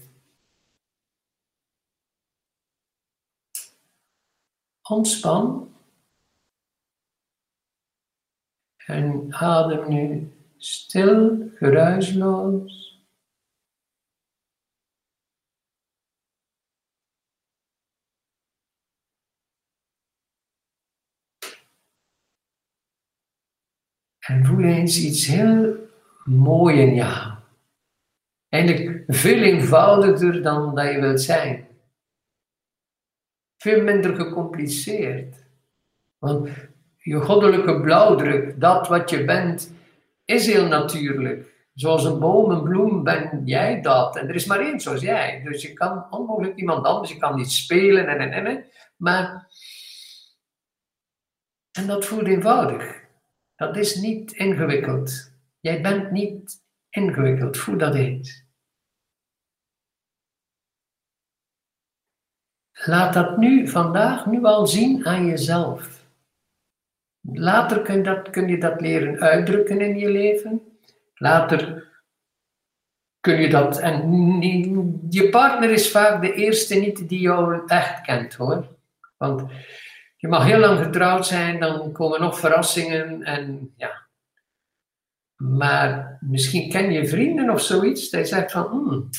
Ontspan. 4.89 5.75
En 8.85 9.33
adem 9.33 9.89
nu 9.89 10.31
stil, 10.57 11.49
geruisloos. 11.55 12.85
En 24.19 24.45
voel 24.45 24.63
eens 24.63 24.97
iets 24.97 25.25
heel 25.25 25.75
moois 26.25 26.77
in 26.77 26.95
jou. 26.95 27.37
Eigenlijk 28.49 29.03
veel 29.07 29.43
eenvoudiger 29.43 30.41
dan 30.41 30.75
dat 30.75 30.91
je 30.91 30.99
wilt 30.99 31.21
zijn 31.21 31.66
veel 33.57 33.83
minder 33.83 34.15
gecompliceerd. 34.15 35.35
Want 36.17 36.49
je 36.97 37.19
goddelijke 37.21 37.81
blauwdruk, 37.81 38.59
dat 38.59 38.87
wat 38.87 39.09
je 39.09 39.25
bent, 39.25 39.73
is 40.25 40.45
heel 40.45 40.67
natuurlijk. 40.67 41.55
Zoals 41.73 42.03
een 42.03 42.19
boom, 42.19 42.51
een 42.51 42.63
bloem, 42.63 43.03
ben 43.03 43.41
jij 43.45 43.81
dat. 43.81 44.17
En 44.17 44.27
er 44.27 44.35
is 44.35 44.45
maar 44.45 44.59
één 44.59 44.79
zoals 44.79 45.01
jij. 45.01 45.41
Dus 45.43 45.61
je 45.61 45.73
kan 45.73 46.07
onmogelijk 46.09 46.55
iemand 46.55 46.85
anders, 46.85 47.11
je 47.11 47.17
kan 47.17 47.35
niet 47.35 47.51
spelen 47.51 48.07
en 48.07 48.31
en 48.31 48.45
en. 48.45 48.65
Maar. 48.95 49.47
En 51.71 51.87
dat 51.87 52.05
voelt 52.05 52.27
eenvoudig. 52.27 53.05
Dat 53.55 53.77
is 53.77 53.95
niet 53.95 54.31
ingewikkeld. 54.31 55.31
Jij 55.59 55.81
bent 55.81 56.11
niet 56.11 56.63
ingewikkeld, 56.89 57.57
voel 57.57 57.77
dat 57.77 57.95
eens. 57.95 58.46
Laat 62.87 63.13
dat 63.13 63.37
nu, 63.37 63.67
vandaag, 63.67 64.25
nu 64.25 64.43
al 64.43 64.67
zien 64.67 65.05
aan 65.05 65.25
jezelf. 65.25 66.05
Later 67.21 67.81
kun 67.81 67.95
je, 67.95 68.03
dat, 68.03 68.29
kun 68.29 68.47
je 68.47 68.57
dat 68.57 68.81
leren 68.81 69.19
uitdrukken 69.19 69.81
in 69.81 69.97
je 69.97 70.09
leven. 70.09 70.61
Later 71.15 71.87
kun 73.19 73.41
je 73.41 73.49
dat. 73.49 73.79
En 73.79 74.41
je 75.09 75.29
partner 75.29 75.69
is 75.69 75.91
vaak 75.91 76.21
de 76.21 76.33
eerste 76.33 76.75
niet 76.75 77.09
die 77.09 77.19
jou 77.19 77.61
echt 77.65 78.01
kent 78.01 78.33
hoor. 78.33 78.67
Want 79.17 79.43
je 80.17 80.27
mag 80.27 80.45
heel 80.45 80.59
lang 80.59 80.79
getrouwd 80.79 81.27
zijn, 81.27 81.59
dan 81.59 81.91
komen 81.91 82.21
nog 82.21 82.39
verrassingen 82.39 83.23
en 83.23 83.73
ja. 83.77 84.05
Maar 85.35 86.17
misschien 86.21 86.69
ken 86.69 86.91
je 86.91 87.07
vrienden 87.07 87.49
of 87.49 87.61
zoiets, 87.61 88.09
die 88.09 88.25
zegt 88.25 88.51
van, 88.51 88.67
hmm, 88.67 89.09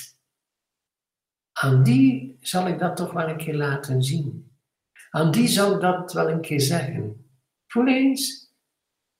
aan 1.60 1.82
die 1.82 2.36
zal 2.40 2.66
ik 2.66 2.78
dat 2.78 2.96
toch 2.96 3.12
wel 3.12 3.28
een 3.28 3.36
keer 3.36 3.54
laten 3.54 4.02
zien. 4.02 4.52
Aan 5.10 5.30
die 5.30 5.48
zal 5.48 5.74
ik 5.74 5.80
dat 5.80 6.12
wel 6.12 6.28
een 6.28 6.40
keer 6.40 6.60
zeggen. 6.60 7.30
Voel 7.66 7.86
eens, 7.86 8.52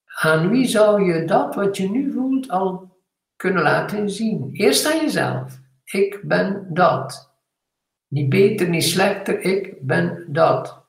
aan 0.05 0.49
wie 0.49 0.67
zou 0.67 1.03
je 1.03 1.25
dat 1.25 1.55
wat 1.55 1.77
je 1.77 1.91
nu 1.91 2.13
voelt 2.13 2.51
al 2.51 2.97
kunnen 3.37 3.63
laten 3.63 4.11
zien? 4.11 4.51
Eerst 4.53 4.87
aan 4.87 5.01
jezelf. 5.01 5.61
Ik 5.85 6.21
ben 6.25 6.75
dat. 6.75 7.37
Niet 8.07 8.29
beter, 8.29 8.69
niet 8.69 8.85
slechter, 8.85 9.41
ik 9.41 9.87
ben 9.87 10.25
dat. 10.33 10.87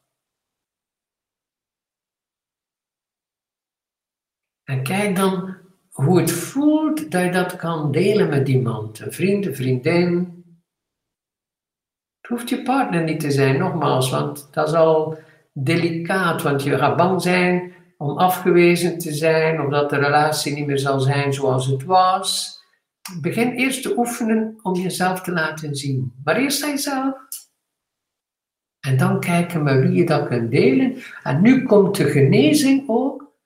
En 4.64 4.84
kijk 4.84 5.16
dan 5.16 5.58
hoe 5.90 6.20
het 6.20 6.32
voelt 6.32 7.12
dat 7.12 7.24
je 7.24 7.32
dat 7.32 7.56
kan 7.56 7.92
delen 7.92 8.30
met 8.30 8.48
iemand. 8.48 9.00
Een 9.00 9.14
vriend, 9.14 9.46
een 9.46 9.56
vriendin, 9.56 10.39
hoeft 12.30 12.50
je 12.50 12.62
partner 12.62 13.04
niet 13.04 13.20
te 13.20 13.32
zijn, 13.32 13.58
nogmaals, 13.58 14.10
want 14.10 14.48
dat 14.52 14.68
is 14.68 14.74
al 14.74 15.18
delicaat, 15.54 16.42
want 16.42 16.64
je 16.64 16.78
gaat 16.78 16.98
bang 16.98 17.22
zijn 17.22 17.74
om 17.98 18.18
afgewezen 18.18 18.98
te 18.98 19.14
zijn 19.14 19.62
of 19.62 19.70
dat 19.72 19.90
de 19.90 19.98
relatie 19.98 20.54
niet 20.56 20.66
meer 20.66 20.80
zal 20.80 21.00
zijn 21.00 21.34
zoals 21.34 21.68
het 21.68 21.84
was. 21.84 22.58
Begin 23.22 23.52
eerst 23.52 23.82
te 23.82 23.98
oefenen 23.98 24.60
om 24.62 24.76
jezelf 24.76 25.22
te 25.22 25.32
laten 25.32 25.76
zien. 25.76 26.14
Maar 26.24 26.38
eerst 26.38 26.88
aan. 26.88 27.16
En 28.80 28.98
dan 28.98 29.20
kijken 29.20 29.64
we 29.64 29.80
wie 29.80 29.92
je 29.92 30.06
dat 30.06 30.28
kunt 30.28 30.52
delen. 30.52 30.96
En 31.24 31.42
nu 31.42 31.64
komt 31.64 31.96
de 31.96 32.06
genezing 32.06 32.84
ook. 32.88 33.38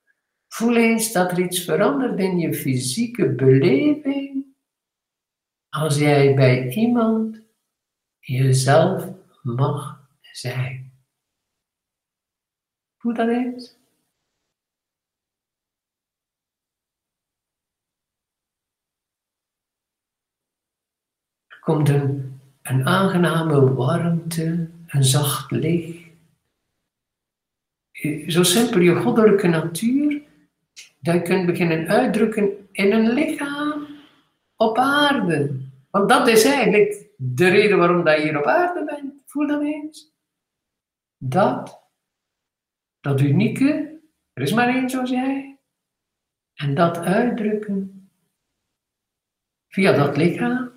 Voel 0.47 0.75
eens 0.75 1.11
dat 1.11 1.31
er 1.31 1.39
iets 1.39 1.63
verandert 1.63 2.19
in 2.19 2.37
je 2.37 2.53
fysieke 2.53 3.29
beleving. 3.29 4.45
Als 5.69 5.97
jij 5.97 6.35
bij 6.35 6.69
iemand 6.69 7.42
jezelf 8.23 9.09
mag 9.41 10.07
zijn. 10.21 10.91
Hoe 12.97 13.13
dat 13.13 13.27
eens? 13.27 13.77
Er 21.47 21.59
komt 21.59 21.89
een, 21.89 22.41
een 22.61 22.85
aangename 22.87 23.73
warmte, 23.73 24.69
een 24.87 25.03
zacht 25.03 25.51
licht. 25.51 26.11
Zo 28.27 28.43
simpel 28.43 28.79
je 28.79 28.95
goddelijke 28.95 29.47
natuur, 29.47 30.21
dat 30.99 31.13
je 31.13 31.21
kunt 31.21 31.45
beginnen 31.45 31.87
uitdrukken 31.87 32.67
in 32.71 32.91
een 32.91 33.09
lichaam 33.09 33.87
op 34.55 34.77
aarde. 34.77 35.62
Want 35.93 36.09
dat 36.09 36.27
is 36.27 36.43
eigenlijk 36.43 37.09
de 37.17 37.47
reden 37.47 37.77
waarom 37.77 38.03
dat 38.03 38.17
je 38.17 38.23
hier 38.23 38.37
op 38.37 38.45
aarde 38.45 38.85
bent. 38.85 39.13
Voel 39.25 39.47
dat 39.47 39.61
eens. 39.61 40.13
Dat, 41.17 41.89
dat 42.99 43.21
unieke, 43.21 43.99
er 44.33 44.43
is 44.43 44.53
maar 44.53 44.67
één 44.67 44.89
zoals 44.89 45.09
jij. 45.09 45.59
En 46.53 46.75
dat 46.75 46.97
uitdrukken 46.97 48.09
via 49.67 49.91
dat 49.91 50.17
lichaam 50.17 50.71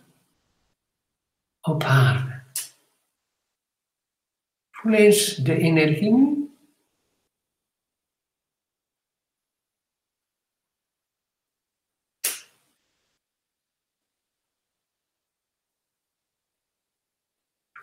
op 1.61 1.83
aarde. 1.83 2.43
Voel 4.71 4.93
eens 4.93 5.37
de 5.37 5.59
energie 5.59 6.46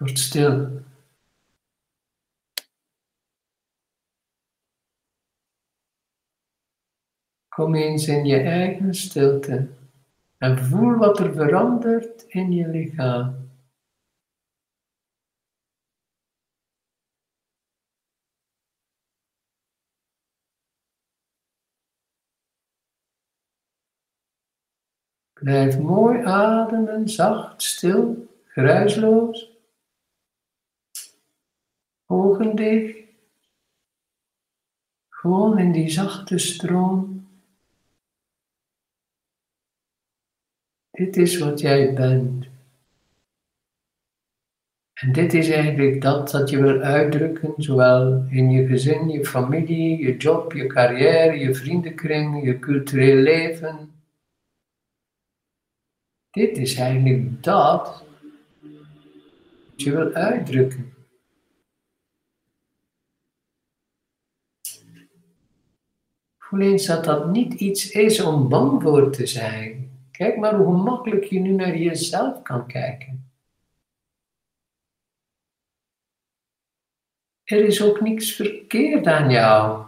Stil. 0.10 0.84
Kom 7.50 7.76
eens 7.76 8.08
in 8.08 8.26
je 8.26 8.40
eigen 8.40 8.94
stilte 8.94 9.68
en 10.38 10.58
voel 10.58 10.96
wat 10.98 11.20
er 11.20 11.34
verandert 11.34 12.26
in 12.28 12.52
je 12.52 12.68
lichaam. 12.68 13.44
Blijf 25.34 25.80
mooi 25.80 26.26
ademen, 26.26 27.10
zacht, 27.10 27.64
stil, 27.64 28.28
geruisloos. 28.46 29.53
Gewoon 35.10 35.60
in 35.60 35.72
die 35.72 35.90
zachte 35.90 36.38
stroom. 36.38 37.28
Dit 40.92 41.18
is 41.18 41.38
wat 41.38 41.60
jij 41.60 41.94
bent. 41.94 42.48
En 44.94 45.12
dit 45.12 45.34
is 45.34 45.50
eigenlijk 45.50 46.02
dat 46.02 46.30
dat 46.30 46.50
je 46.50 46.62
wil 46.62 46.80
uitdrukken, 46.80 47.54
zowel 47.58 48.26
in 48.30 48.52
je 48.52 48.68
gezin, 48.68 49.10
je 49.10 49.26
familie, 49.26 49.98
je 49.98 50.18
job, 50.18 50.54
je 50.54 50.68
carrière, 50.68 51.38
je 51.38 51.56
vriendenkring, 51.56 52.44
je 52.46 52.60
cultureel 52.60 53.22
leven. 53.22 53.92
Dit 56.32 56.58
is 56.58 56.76
eigenlijk 56.76 57.44
dat 57.44 58.04
wat 59.70 59.82
je 59.84 59.92
wil 59.92 60.14
uitdrukken. 60.14 60.93
Voel 66.54 66.62
eens 66.62 66.86
dat 66.86 67.04
dat 67.04 67.32
niet 67.32 67.54
iets 67.54 67.92
is 67.92 68.22
om 68.22 68.50
bang 68.50 68.82
voor 68.82 69.12
te 69.12 69.26
zijn. 69.26 69.92
Kijk 70.12 70.38
maar 70.38 70.56
hoe 70.56 70.76
gemakkelijk 70.76 71.24
je 71.24 71.40
nu 71.40 71.52
naar 71.52 71.78
jezelf 71.78 72.42
kan 72.42 72.68
kijken. 72.68 73.32
Er 77.44 77.66
is 77.66 77.82
ook 77.82 78.02
niks 78.02 78.32
verkeerd 78.32 79.08
aan 79.08 79.32
jou. 79.32 79.86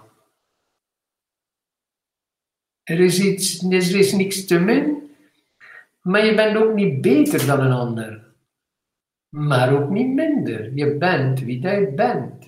Er 2.83 2.99
is, 2.99 3.19
iets, 3.19 3.63
er 3.63 3.95
is 3.95 4.11
niks 4.11 4.45
te 4.45 4.59
min, 4.59 5.15
maar 6.01 6.25
je 6.25 6.35
bent 6.35 6.57
ook 6.57 6.73
niet 6.73 7.01
beter 7.01 7.45
dan 7.45 7.59
een 7.59 7.71
ander. 7.71 8.33
Maar 9.29 9.81
ook 9.81 9.89
niet 9.89 10.13
minder. 10.13 10.73
Je 10.73 10.97
bent 10.97 11.39
wie 11.39 11.59
jij 11.59 11.93
bent. 11.93 12.44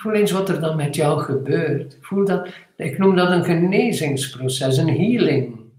Voel 0.00 0.12
eens 0.12 0.30
wat 0.30 0.48
er 0.48 0.60
dan 0.60 0.76
met 0.76 0.94
jou 0.94 1.20
gebeurt. 1.20 1.98
Voel 2.00 2.24
dat, 2.24 2.48
ik 2.76 2.98
noem 2.98 3.16
dat 3.16 3.30
een 3.30 3.44
genezingsproces, 3.44 4.76
een 4.76 4.88
healing. 4.88 5.72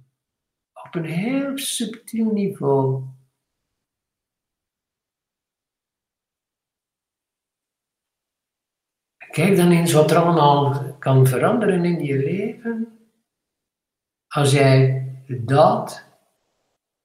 Op 0.73 0.95
een 0.95 1.05
heel 1.05 1.57
subtiel 1.57 2.31
niveau. 2.31 3.03
Kijk 9.31 9.55
dan 9.55 9.71
eens 9.71 9.91
wat 9.91 10.11
er 10.11 10.17
allemaal 10.17 10.95
kan 10.99 11.27
veranderen 11.27 11.85
in 11.85 12.03
je 12.03 12.17
leven. 12.17 12.99
Als 14.27 14.51
jij 14.51 15.07
dat 15.27 16.05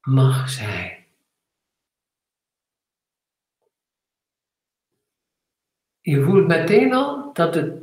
mag 0.01 0.51
zijn. 0.51 0.94
Je 6.05 6.23
voelt 6.23 6.47
meteen 6.47 6.93
al 6.93 7.33
dat 7.33 7.55
het, 7.55 7.83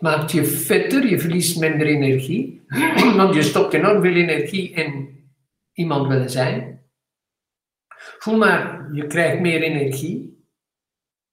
maakt 0.00 0.32
je 0.32 0.44
fitter, 0.44 1.06
je 1.06 1.18
verliest 1.18 1.60
minder 1.60 1.86
energie, 1.86 2.62
want 3.16 3.34
je 3.34 3.42
stopt 3.42 3.74
enorm 3.74 4.02
veel 4.02 4.14
energie 4.14 4.70
in 4.70 5.20
iemand 5.72 6.08
willen 6.08 6.30
zijn. 6.30 6.82
Voel 8.18 8.36
maar, 8.36 8.94
je 8.94 9.06
krijgt 9.06 9.40
meer 9.40 9.62
energie, 9.62 10.46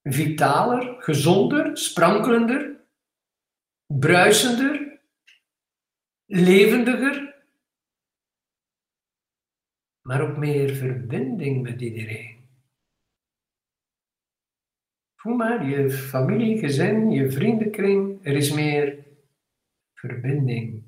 vitaler, 0.04 0.96
gezonder, 1.00 1.78
sprankelender, 1.78 2.80
bruisender. 3.86 5.00
levendiger, 6.26 7.36
maar 10.02 10.22
ook 10.22 10.38
meer 10.38 10.76
verbinding 10.76 11.62
met 11.62 11.82
iedereen. 11.82 12.39
Voel 15.22 15.36
maar, 15.36 15.66
je 15.66 15.90
familie, 15.90 16.58
gezin, 16.58 17.10
je 17.12 17.32
vriendenkring, 17.32 18.26
er 18.26 18.36
is 18.36 18.52
meer 18.52 19.06
verbinding. 19.94 20.84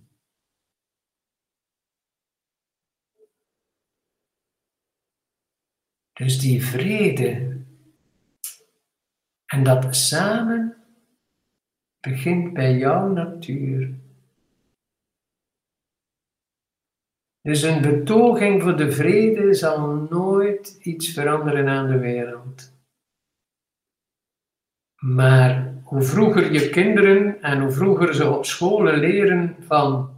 Dus 6.13 6.39
die 6.39 6.63
vrede 6.63 7.59
en 9.45 9.63
dat 9.63 9.95
samen 9.95 10.77
begint 11.99 12.53
bij 12.53 12.77
jouw 12.77 13.07
natuur. 13.07 13.99
Dus 17.41 17.61
een 17.61 17.82
betoging 17.82 18.61
voor 18.61 18.77
de 18.77 18.91
vrede 18.91 19.53
zal 19.53 19.93
nooit 19.93 20.77
iets 20.82 21.13
veranderen 21.13 21.67
aan 21.67 21.88
de 21.88 21.99
wereld. 21.99 22.80
Maar 25.06 25.82
hoe 25.84 26.02
vroeger 26.02 26.52
je 26.52 26.70
kinderen 26.70 27.41
en 27.41 27.62
hoe 27.62 27.72
vroeger 27.72 28.14
ze 28.16 28.30
op 28.30 28.45
scholen 28.45 28.99
leren 28.99 29.56
van 29.60 30.16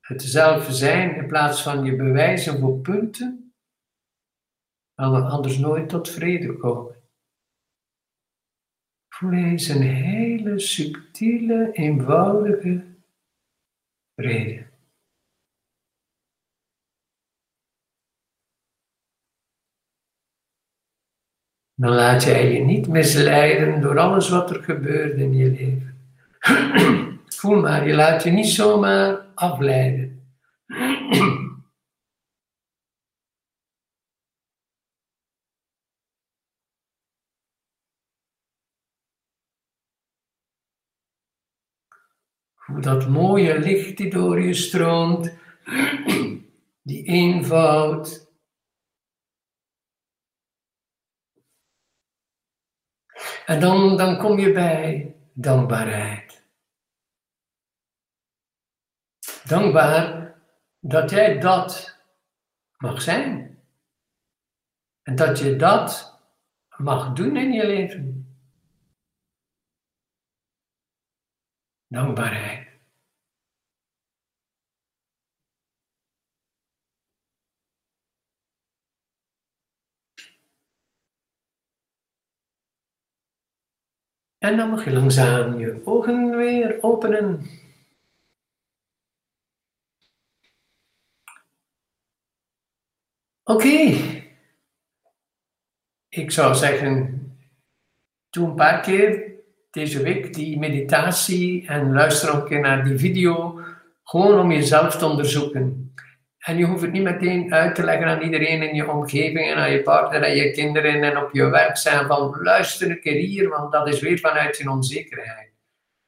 het 0.00 0.22
zelf 0.22 0.66
zijn 0.70 1.16
in 1.16 1.26
plaats 1.26 1.62
van 1.62 1.84
je 1.84 1.96
bewijzen 1.96 2.58
voor 2.58 2.80
punten, 2.80 3.54
gaan 4.94 5.12
we 5.12 5.20
anders 5.20 5.58
nooit 5.58 5.88
tot 5.88 6.10
vrede 6.10 6.56
komen. 6.56 6.94
Voel 9.08 9.32
eens 9.32 9.68
een 9.68 9.82
hele 9.82 10.58
subtiele, 10.58 11.72
eenvoudige 11.72 12.84
vrede. 14.14 14.66
Dan 21.78 21.94
laat 21.94 22.22
jij 22.22 22.52
je 22.52 22.64
niet 22.64 22.88
misleiden 22.88 23.80
door 23.80 23.98
alles 23.98 24.28
wat 24.28 24.50
er 24.50 24.62
gebeurt 24.62 25.18
in 25.18 25.34
je 25.34 25.50
leven. 25.50 25.94
Voel 27.36 27.60
maar, 27.60 27.86
je 27.86 27.94
laat 27.94 28.22
je 28.22 28.30
niet 28.30 28.48
zomaar 28.48 29.26
afleiden. 29.34 30.22
Hoe 42.54 42.80
dat 42.80 43.08
mooie 43.08 43.58
licht 43.58 43.96
die 43.96 44.10
door 44.10 44.40
je 44.40 44.54
stroomt, 44.54 45.32
die 46.82 47.04
eenvoud, 47.04 48.25
En 53.46 53.60
dan, 53.60 53.96
dan 53.96 54.18
kom 54.18 54.38
je 54.38 54.52
bij 54.52 55.14
dankbaarheid. 55.32 56.44
Dankbaar 59.44 60.34
dat 60.80 61.10
jij 61.10 61.38
dat 61.38 61.98
mag 62.76 63.02
zijn. 63.02 63.58
En 65.02 65.16
dat 65.16 65.38
je 65.38 65.56
dat 65.56 66.20
mag 66.76 67.12
doen 67.12 67.36
in 67.36 67.52
je 67.52 67.66
leven. 67.66 68.36
Dankbaarheid. 71.86 72.65
En 84.38 84.56
dan 84.56 84.70
mag 84.70 84.84
je 84.84 84.92
langzaam 84.92 85.58
je 85.58 85.80
ogen 85.84 86.36
weer 86.36 86.78
openen. 86.80 87.46
Oké. 93.44 93.94
Ik 96.08 96.30
zou 96.30 96.54
zeggen, 96.54 97.20
doe 98.30 98.48
een 98.48 98.54
paar 98.54 98.80
keer 98.80 99.34
deze 99.70 100.02
week 100.02 100.34
die 100.34 100.58
meditatie 100.58 101.66
en 101.66 101.92
luister 101.92 102.34
ook 102.34 102.50
een 102.50 102.60
naar 102.60 102.84
die 102.84 102.98
video. 102.98 103.60
Gewoon 104.04 104.40
om 104.40 104.52
jezelf 104.52 104.96
te 104.96 105.06
onderzoeken. 105.06 105.94
En 106.46 106.56
je 106.56 106.64
hoeft 106.64 106.82
het 106.82 106.92
niet 106.92 107.02
meteen 107.02 107.54
uit 107.54 107.74
te 107.74 107.84
leggen 107.84 108.06
aan 108.06 108.22
iedereen 108.22 108.62
in 108.62 108.74
je 108.74 108.90
omgeving 108.90 109.50
en 109.50 109.56
aan 109.56 109.70
je 109.70 109.82
partner 109.82 110.22
en 110.22 110.36
je 110.36 110.50
kinderen 110.50 111.02
en 111.02 111.18
op 111.18 111.28
je 111.32 111.50
werk 111.50 111.76
zijn 111.76 112.06
van 112.06 112.36
luister 112.42 112.90
een 112.90 113.00
keer 113.00 113.20
hier, 113.20 113.48
want 113.48 113.72
dat 113.72 113.88
is 113.88 114.00
weer 114.00 114.18
vanuit 114.18 114.56
je 114.56 114.70
onzekerheid. 114.70 115.52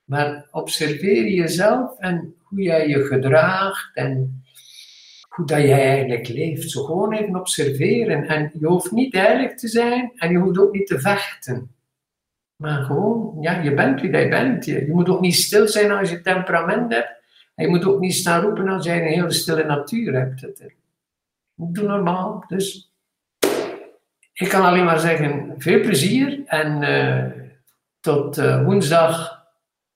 Maar 0.04 0.48
observeer 0.50 1.28
jezelf 1.28 1.98
en 1.98 2.34
hoe 2.42 2.62
jij 2.62 2.88
je 2.88 3.04
gedraagt 3.04 3.90
en 3.94 4.42
hoe 5.28 5.46
dat 5.46 5.60
jij 5.60 5.88
eigenlijk 5.88 6.28
leeft. 6.28 6.70
Zo 6.70 6.84
gewoon 6.84 7.12
even 7.12 7.36
observeren. 7.36 8.26
En 8.26 8.50
je 8.58 8.66
hoeft 8.66 8.90
niet 8.90 9.14
heilig 9.14 9.54
te 9.54 9.68
zijn 9.68 10.12
en 10.16 10.30
je 10.30 10.38
hoeft 10.38 10.58
ook 10.58 10.72
niet 10.72 10.86
te 10.86 11.00
vechten. 11.00 11.74
Maar 12.56 12.84
gewoon, 12.84 13.36
ja, 13.40 13.60
je 13.60 13.74
bent 13.74 14.00
wie 14.00 14.10
jij 14.10 14.28
bent. 14.28 14.64
Je, 14.64 14.86
je 14.86 14.92
moet 14.92 15.08
ook 15.08 15.20
niet 15.20 15.34
stil 15.34 15.68
zijn 15.68 15.90
als 15.90 16.10
je 16.10 16.20
temperament 16.20 16.92
hebt. 16.92 17.17
Je 17.62 17.68
moet 17.68 17.84
ook 17.84 18.00
niet 18.00 18.14
staan 18.14 18.42
roepen 18.42 18.68
als 18.68 18.84
jij 18.84 19.00
een 19.00 19.12
hele 19.12 19.32
stille 19.32 19.64
natuur 19.64 20.14
hebt. 20.14 20.46
Doe 21.54 21.86
normaal. 21.86 22.44
Dus 22.48 22.92
ik 24.32 24.48
kan 24.48 24.64
alleen 24.64 24.84
maar 24.84 25.00
zeggen, 25.00 25.54
veel 25.58 25.80
plezier. 25.80 26.42
En 26.46 26.82
uh, 26.82 27.44
tot 28.00 28.38
uh, 28.38 28.64
woensdag 28.64 29.42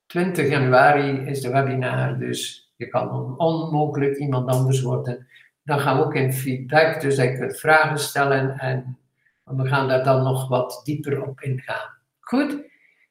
20 0.06 0.48
januari 0.48 1.26
is 1.26 1.40
de 1.40 1.50
webinar. 1.50 2.18
Dus 2.18 2.72
je 2.76 2.88
kan 2.88 3.38
onmogelijk 3.38 4.16
iemand 4.16 4.48
anders 4.48 4.82
worden. 4.82 5.26
Dan 5.62 5.80
gaan 5.80 5.96
we 5.96 6.04
ook 6.04 6.14
in 6.14 6.32
feedback, 6.32 7.00
dus 7.00 7.18
ik 7.18 7.38
kunt 7.38 7.58
vragen 7.58 7.98
stellen. 7.98 8.58
En 8.58 8.98
we 9.44 9.68
gaan 9.68 9.88
daar 9.88 10.04
dan 10.04 10.22
nog 10.22 10.48
wat 10.48 10.80
dieper 10.84 11.22
op 11.22 11.40
ingaan. 11.40 11.90
Goed? 12.20 12.56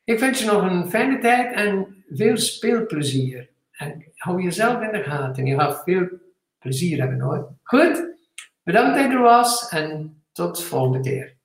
Ik 0.03 0.19
wens 0.19 0.39
je 0.39 0.45
nog 0.45 0.61
een 0.61 0.89
fijne 0.89 1.19
tijd 1.19 1.53
en 1.53 2.03
veel 2.09 2.37
speelplezier. 2.37 3.49
En 3.81 4.11
hou 4.15 4.43
jezelf 4.43 4.81
in 4.81 4.91
de 4.91 5.03
gaten. 5.03 5.45
Je 5.45 5.55
gaat 5.55 5.83
veel 5.83 6.07
plezier 6.59 6.99
hebben 6.99 7.19
hoor. 7.19 7.55
Goed? 7.63 8.15
Bedankt 8.63 8.95
dat 8.95 9.05
je 9.05 9.11
er 9.11 9.21
was 9.21 9.69
en 9.69 10.23
tot 10.31 10.57
de 10.57 10.63
volgende 10.63 10.99
keer. 10.99 11.37